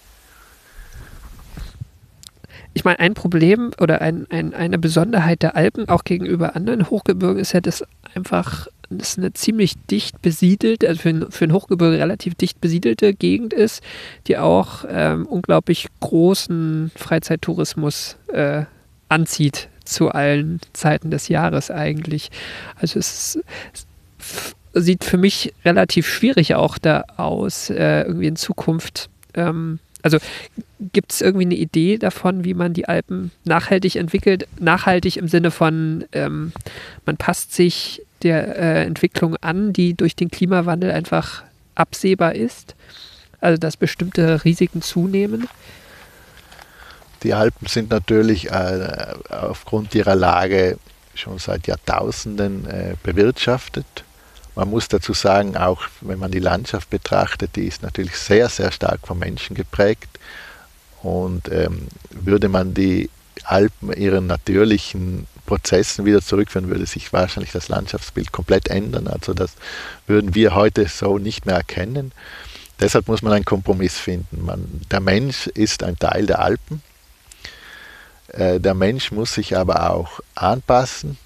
[2.74, 7.38] Ich meine, ein Problem oder ein, ein, eine Besonderheit der Alpen auch gegenüber anderen Hochgebirgen
[7.38, 8.68] ist ja, dass einfach
[8.98, 13.52] ist eine ziemlich dicht besiedelte, also für ein, für ein Hochgebirge relativ dicht besiedelte Gegend
[13.52, 13.82] ist,
[14.26, 18.64] die auch ähm, unglaublich großen Freizeittourismus äh,
[19.08, 22.30] anzieht zu allen Zeiten des Jahres eigentlich.
[22.76, 23.38] Also es,
[23.72, 23.86] es
[24.72, 29.10] sieht für mich relativ schwierig auch da aus, äh, irgendwie in Zukunft.
[29.34, 30.18] Ähm, also
[30.92, 34.48] gibt es irgendwie eine Idee davon, wie man die Alpen nachhaltig entwickelt?
[34.58, 36.52] Nachhaltig im Sinne von, ähm,
[37.06, 41.42] man passt sich der äh, Entwicklung an, die durch den Klimawandel einfach
[41.74, 42.74] absehbar ist?
[43.40, 45.48] Also dass bestimmte Risiken zunehmen?
[47.22, 50.78] Die Alpen sind natürlich äh, aufgrund ihrer Lage
[51.14, 53.86] schon seit Jahrtausenden äh, bewirtschaftet.
[54.54, 58.70] Man muss dazu sagen, auch wenn man die Landschaft betrachtet, die ist natürlich sehr, sehr
[58.72, 60.08] stark vom Menschen geprägt.
[61.02, 63.10] Und ähm, würde man die
[63.44, 69.08] Alpen ihren natürlichen Prozessen wieder zurückführen, würde sich wahrscheinlich das Landschaftsbild komplett ändern.
[69.08, 69.52] Also das
[70.06, 72.12] würden wir heute so nicht mehr erkennen.
[72.80, 74.44] Deshalb muss man einen Kompromiss finden.
[74.44, 76.82] Man, der Mensch ist ein Teil der Alpen.
[78.28, 81.18] Äh, der Mensch muss sich aber auch anpassen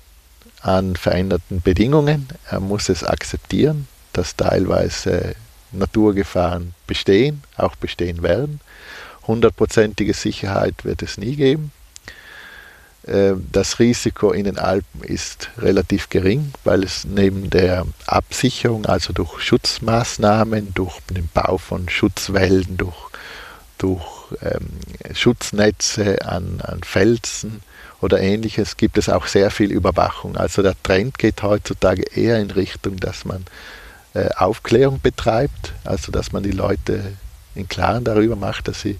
[0.60, 2.28] an veränderten Bedingungen.
[2.50, 5.34] Er muss es akzeptieren, dass teilweise
[5.72, 8.60] Naturgefahren bestehen, auch bestehen werden.
[9.26, 11.72] Hundertprozentige Sicherheit wird es nie geben.
[13.06, 19.12] Äh, das Risiko in den Alpen ist relativ gering, weil es neben der Absicherung, also
[19.12, 22.96] durch Schutzmaßnahmen, durch den Bau von Schutzwälden, durch,
[23.78, 24.04] durch
[24.42, 24.68] ähm,
[25.14, 27.62] Schutznetze an, an Felsen
[28.00, 30.36] oder ähnliches, gibt es auch sehr viel Überwachung.
[30.36, 33.44] Also der Trend geht heutzutage eher in Richtung, dass man
[34.14, 37.12] äh, Aufklärung betreibt, also dass man die Leute
[37.54, 38.98] in Klaren darüber macht, dass sie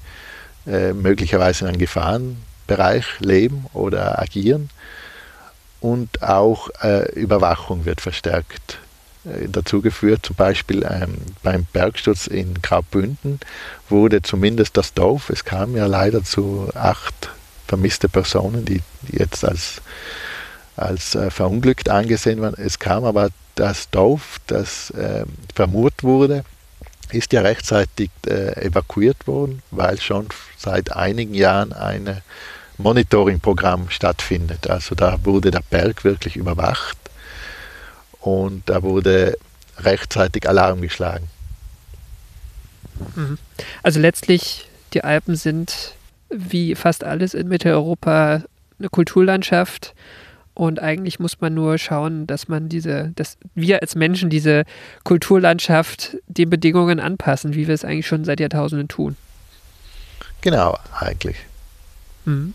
[0.67, 1.79] äh, möglicherweise in einem
[2.67, 4.71] Gefahrenbereich leben oder agieren.
[5.81, 8.79] Und auch äh, Überwachung wird verstärkt
[9.25, 10.21] äh, dazu geführt.
[10.25, 13.41] Zum Beispiel ähm, beim Bergsturz in Graubünden
[13.89, 17.31] wurde zumindest das Dorf, es kam ja leider zu acht
[17.69, 19.83] vermisste Personen, die, jetzt als,
[20.77, 22.55] als äh, verunglückt angesehen waren.
[22.57, 26.45] Es kam aber das Dorf, das äh, vermurt wurde,
[27.13, 32.23] ist ja rechtzeitig äh, evakuiert worden, weil schon seit einigen Jahren ein
[32.79, 34.69] Monitoring-Programm stattfindet.
[34.69, 36.99] Also da wurde der Berg wirklich überwacht
[38.21, 39.37] und da wurde
[39.79, 41.29] rechtzeitig Alarm geschlagen.
[43.15, 43.39] Mhm.
[43.83, 45.95] Also letztlich, die Alpen sind
[46.29, 48.43] wie fast alles in Mitteleuropa
[48.79, 49.95] eine Kulturlandschaft.
[50.55, 54.65] Und eigentlich muss man nur schauen, dass man diese, dass wir als Menschen diese
[55.05, 59.17] Kulturlandschaft den Bedingungen anpassen, wie wir es eigentlich schon seit Jahrtausenden tun.
[60.41, 61.37] Genau, eigentlich.
[62.25, 62.55] Mhm.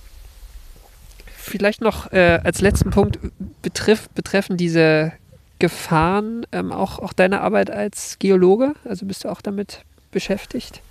[1.41, 3.19] Vielleicht noch äh, als letzten Punkt
[3.61, 5.11] betrifft, betreffen diese
[5.59, 8.73] Gefahren ähm, auch, auch deine Arbeit als Geologe?
[8.85, 9.79] Also bist du auch damit
[10.11, 10.81] beschäftigt?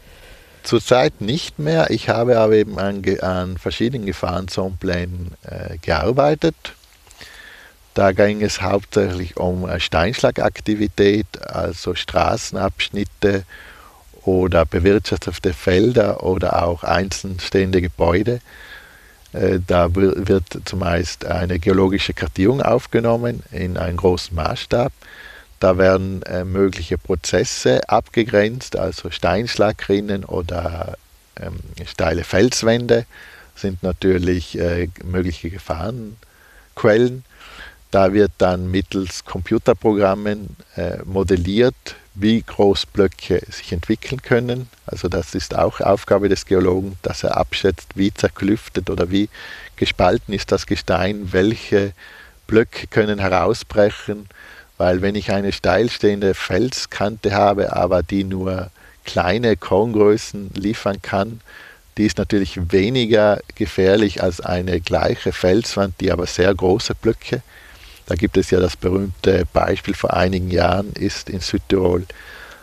[0.63, 1.91] Zurzeit nicht mehr.
[1.91, 6.57] Ich habe aber eben an, an verschiedenen Gefahrenzonenplänen äh, gearbeitet.
[7.95, 13.45] Da ging es hauptsächlich um äh, Steinschlagaktivität, also Straßenabschnitte
[14.25, 18.41] oder bewirtschaftete Felder oder auch einzeln stehende Gebäude.
[19.33, 24.93] Äh, da wird zumeist eine geologische Kartierung aufgenommen in einem großen Maßstab.
[25.61, 30.97] Da werden äh, mögliche Prozesse abgegrenzt, also Steinschlagrinnen oder
[31.37, 33.07] ähm, steile Felswände
[33.55, 37.25] sind natürlich äh, mögliche Gefahrenquellen.
[37.91, 44.69] Da wird dann mittels Computerprogrammen äh, modelliert, wie groß Blöcke sich entwickeln können.
[44.87, 49.29] Also das ist auch Aufgabe des Geologen, dass er abschätzt, wie zerklüftet oder wie
[49.77, 51.93] gespalten ist das Gestein, welche
[52.47, 54.29] Blöcke können herausbrechen
[54.81, 58.71] weil wenn ich eine steilstehende Felskante habe, aber die nur
[59.05, 61.43] kleine Korngrößen liefern kann,
[61.99, 67.43] die ist natürlich weniger gefährlich als eine gleiche Felswand, die aber sehr große Blöcke.
[68.11, 72.07] Da gibt es ja das berühmte Beispiel vor einigen Jahren, ist in Südtirol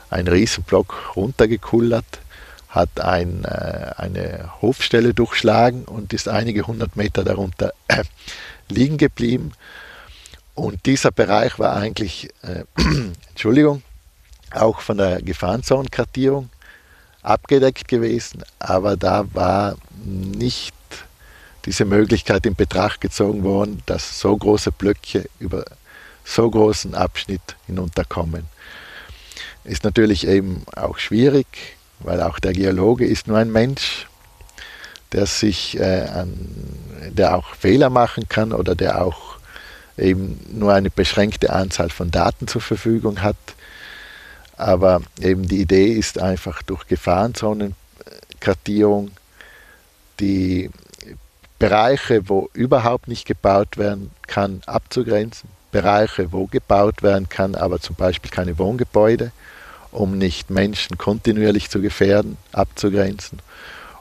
[0.10, 2.20] ein Riesenblock runtergekullert,
[2.68, 8.04] hat ein, äh, eine Hofstelle durchschlagen und ist einige hundert Meter darunter äh,
[8.68, 9.54] liegen geblieben.
[10.54, 12.66] Und dieser Bereich war eigentlich, äh,
[13.30, 13.84] Entschuldigung,
[14.52, 16.50] auch von der Gefahrenzonenkartierung
[17.22, 20.74] abgedeckt gewesen, aber da war nicht
[21.68, 25.66] diese Möglichkeit in Betracht gezogen worden, dass so große Blöcke über
[26.24, 28.46] so großen Abschnitt hinunterkommen.
[29.66, 31.46] Ist natürlich eben auch schwierig,
[32.00, 34.08] weil auch der Geologe ist nur ein Mensch,
[35.12, 36.34] der sich äh, an,
[37.10, 39.36] der auch Fehler machen kann oder der auch
[39.98, 43.36] eben nur eine beschränkte Anzahl von Daten zur Verfügung hat.
[44.56, 49.12] Aber eben die Idee ist einfach durch Gefahrenzonenkartierung
[50.22, 50.72] die
[51.60, 55.50] Bereiche, wo überhaupt nicht gebaut werden kann, abzugrenzen.
[55.72, 59.32] Bereiche, wo gebaut werden kann, aber zum Beispiel keine Wohngebäude,
[59.92, 63.40] um nicht Menschen kontinuierlich zu gefährden, abzugrenzen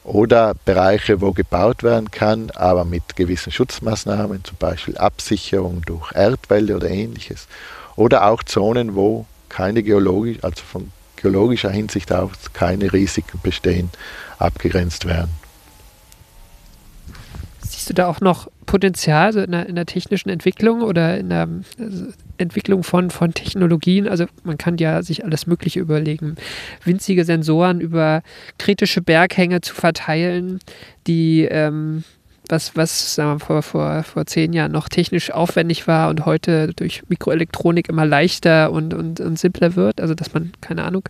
[0.07, 6.77] oder Bereiche, wo gebaut werden kann, aber mit gewissen Schutzmaßnahmen, zum Beispiel Absicherung durch Erdwälder
[6.77, 7.49] oder ähnliches.
[7.97, 13.91] Oder auch Zonen, wo keine geologisch, also von geologischer Hinsicht aus keine Risiken bestehen,
[14.39, 15.31] abgegrenzt werden.
[17.87, 21.28] Siehst du da auch noch Potenzial also in, der, in der technischen Entwicklung oder in
[21.28, 22.07] der also
[22.37, 24.09] Entwicklung von, von Technologien?
[24.09, 26.34] Also man kann ja sich alles Mögliche überlegen.
[26.82, 28.22] Winzige Sensoren über
[28.59, 30.59] kritische Berghänge zu verteilen,
[31.07, 32.03] die ähm,
[32.49, 36.72] was, was sagen wir, vor, vor, vor zehn Jahren noch technisch aufwendig war und heute
[36.74, 40.01] durch Mikroelektronik immer leichter und, und, und simpler wird.
[40.01, 41.09] Also dass man, keine Ahnung,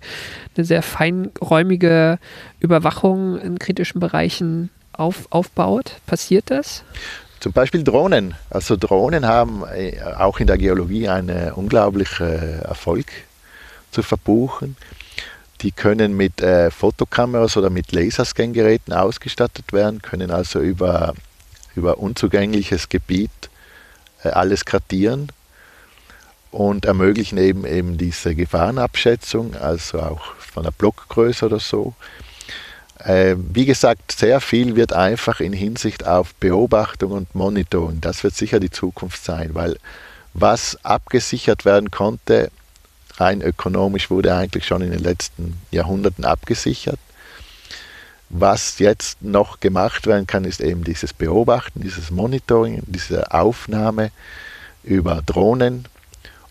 [0.55, 2.19] eine sehr feinräumige
[2.61, 4.69] Überwachung in kritischen Bereichen
[4.99, 5.93] auf, aufbaut?
[6.07, 6.85] Passiert das?
[7.41, 8.35] Zum Beispiel Drohnen.
[8.51, 13.07] Also Drohnen haben äh, auch in der Geologie einen unglaublichen Erfolg
[13.91, 14.77] zu verbuchen.
[15.63, 21.15] Die können mit äh, Fotokameras oder mit Laserscan-Geräten ausgestattet werden, können also über,
[21.75, 23.31] über unzugängliches Gebiet
[24.23, 25.29] äh, alles kartieren
[26.51, 31.95] und ermöglichen eben, eben diese Gefahrenabschätzung, also auch von der Blockgröße oder so.
[32.99, 38.01] Äh, wie gesagt, sehr viel wird einfach in Hinsicht auf Beobachtung und Monitoring.
[38.01, 39.77] Das wird sicher die Zukunft sein, weil
[40.35, 42.51] was abgesichert werden konnte,
[43.17, 46.99] rein ökonomisch wurde eigentlich schon in den letzten Jahrhunderten abgesichert.
[48.29, 54.11] Was jetzt noch gemacht werden kann, ist eben dieses Beobachten, dieses Monitoring, diese Aufnahme
[54.83, 55.87] über Drohnen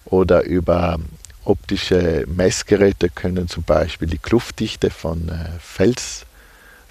[0.05, 0.99] oder über
[1.43, 6.24] optische Messgeräte können zum Beispiel die Kluftdichte von äh, Fels,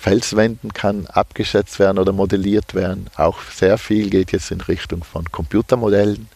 [0.04, 3.08] Felswänden kann abgeschätzt werden oder modelliert werden.
[3.16, 6.28] Auch sehr viel geht jetzt in Richtung von Computermodellen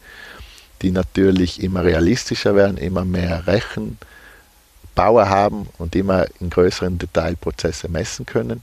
[0.82, 8.26] die natürlich immer realistischer werden, immer mehr Rechenbauer haben und immer in größeren Detailprozesse messen
[8.26, 8.62] können.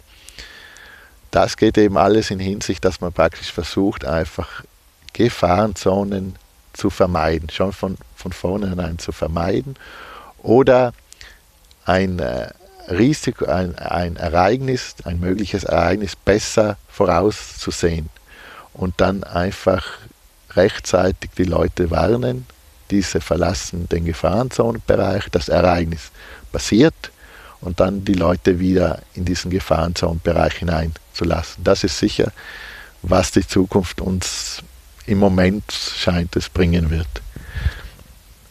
[1.31, 4.63] Das geht eben alles in Hinsicht, dass man praktisch versucht, einfach
[5.11, 6.35] Gefahrenzonen
[6.73, 9.75] zu vermeiden, schon von, von vornherein zu vermeiden
[10.41, 10.93] oder
[11.85, 12.49] ein äh,
[12.89, 18.09] Risiko, ein, ein Ereignis, ein mögliches Ereignis besser vorauszusehen
[18.73, 19.85] und dann einfach
[20.51, 22.45] rechtzeitig die Leute warnen,
[22.91, 26.11] diese verlassen den Gefahrenzonenbereich, das Ereignis
[26.51, 27.11] passiert
[27.61, 31.63] und dann die Leute wieder in diesen Gefahrenzonenbereich hineinzulassen.
[31.63, 32.31] Das ist sicher,
[33.01, 34.61] was die Zukunft uns
[35.07, 37.07] im Moment scheint es bringen wird.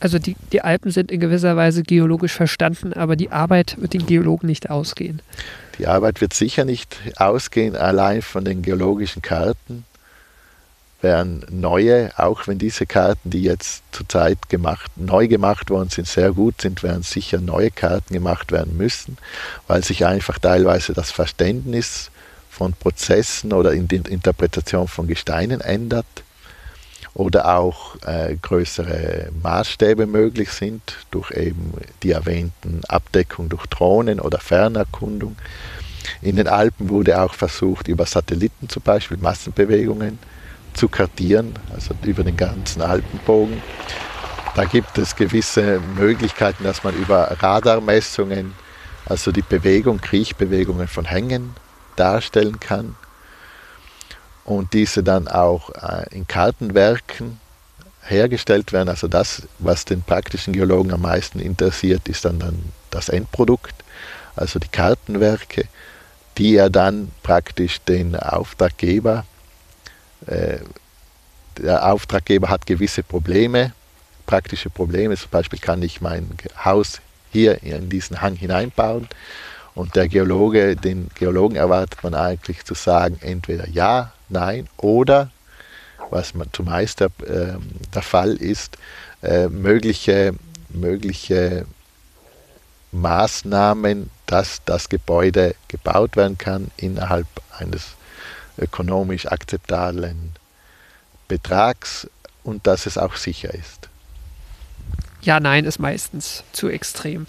[0.05, 4.05] Also die, die Alpen sind in gewisser Weise geologisch verstanden, aber die Arbeit wird den
[4.05, 5.23] Geologen nicht ausgehen.
[5.79, 9.87] Die Arbeit wird sicher nicht ausgehen, allein von den geologischen Karten
[11.01, 16.33] werden neue, auch wenn diese Karten, die jetzt zurzeit gemacht, neu gemacht worden sind, sehr
[16.33, 19.17] gut sind, werden sicher neue Karten gemacht werden müssen,
[19.69, 22.11] weil sich einfach teilweise das Verständnis
[22.51, 26.24] von Prozessen oder in der Interpretation von Gesteinen ändert
[27.15, 34.39] oder auch äh, größere Maßstäbe möglich sind durch eben die erwähnten Abdeckung durch Drohnen oder
[34.39, 35.37] Fernerkundung.
[36.21, 40.19] In den Alpen wurde auch versucht, über Satelliten zum Beispiel Massenbewegungen
[40.75, 43.63] zu kartieren, also über den ganzen Alpenbogen.
[44.57, 48.55] Da gibt es gewisse Möglichkeiten, dass man über Radarmessungen,
[49.07, 51.55] also die Bewegung, Kriechbewegungen von Hängen
[51.97, 52.97] darstellen kann
[54.45, 57.41] und diese dann auch äh, in Kartenwerken
[58.03, 58.89] hergestellt werden.
[58.89, 63.75] Also das, was den praktischen Geologen am meisten interessiert, ist dann, dann das Endprodukt,
[64.37, 65.65] also die Kartenwerke,
[66.37, 69.25] die er dann praktisch den Auftraggeber
[70.27, 70.59] äh,
[71.59, 73.73] der Auftraggeber hat gewisse Probleme,
[74.27, 75.17] praktische Probleme.
[75.17, 76.29] Zum Beispiel kann ich mein
[76.65, 79.09] Haus hier in diesen Hang hineinbauen.
[79.75, 85.31] Und der Geologe, den Geologen erwartet man eigentlich zu sagen, entweder ja, nein oder,
[86.11, 87.55] was man zumeist der, äh,
[87.95, 88.77] der Fall ist,
[89.23, 90.35] äh, mögliche,
[90.69, 91.65] mögliche
[92.93, 97.27] Maßnahmen, dass das Gebäude gebaut werden kann innerhalb
[97.59, 97.95] eines
[98.59, 100.33] ökonomisch akzeptablen
[101.27, 102.09] Betrags
[102.45, 103.89] und dass es auch sicher ist.
[105.23, 107.27] Ja, nein ist meistens zu extrem.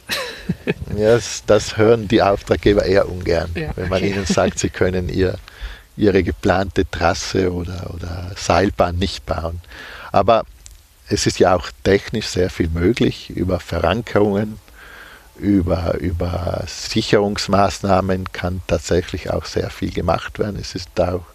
[0.97, 5.35] ja, das, hören die Auftraggeber eher ungern, ja, wenn man ihnen sagt, sie können ihr,
[5.97, 9.61] ihre geplante Trasse oder, oder Seilbahn nicht bauen.
[10.11, 10.45] Aber
[11.07, 14.59] es ist ja auch technisch sehr viel möglich über Verankerungen
[15.37, 20.57] über, über Sicherungsmaßnahmen kann tatsächlich auch sehr viel gemacht werden.
[20.59, 21.25] Es ist auch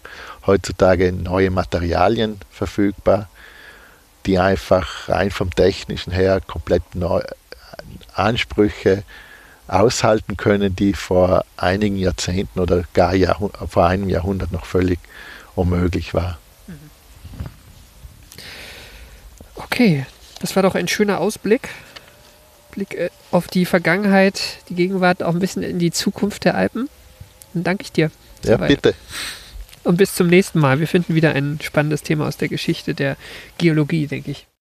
[0.45, 3.29] heutzutage neue Materialien verfügbar,
[4.25, 7.25] die einfach rein vom technischen her komplett neue
[8.13, 9.03] Ansprüche
[9.71, 14.99] aushalten können, die vor einigen Jahrzehnten oder gar Jahrhund vor einem Jahrhundert noch völlig
[15.55, 16.37] unmöglich war.
[19.55, 20.05] Okay,
[20.39, 21.69] das war doch ein schöner Ausblick.
[22.71, 26.89] Blick äh, auf die Vergangenheit, die Gegenwart, auch ein bisschen in die Zukunft der Alpen.
[27.53, 28.11] Dann danke ich dir.
[28.43, 28.69] Ja, soweit.
[28.69, 28.95] bitte.
[29.83, 30.79] Und bis zum nächsten Mal.
[30.79, 33.17] Wir finden wieder ein spannendes Thema aus der Geschichte der
[33.57, 34.45] Geologie, denke ich.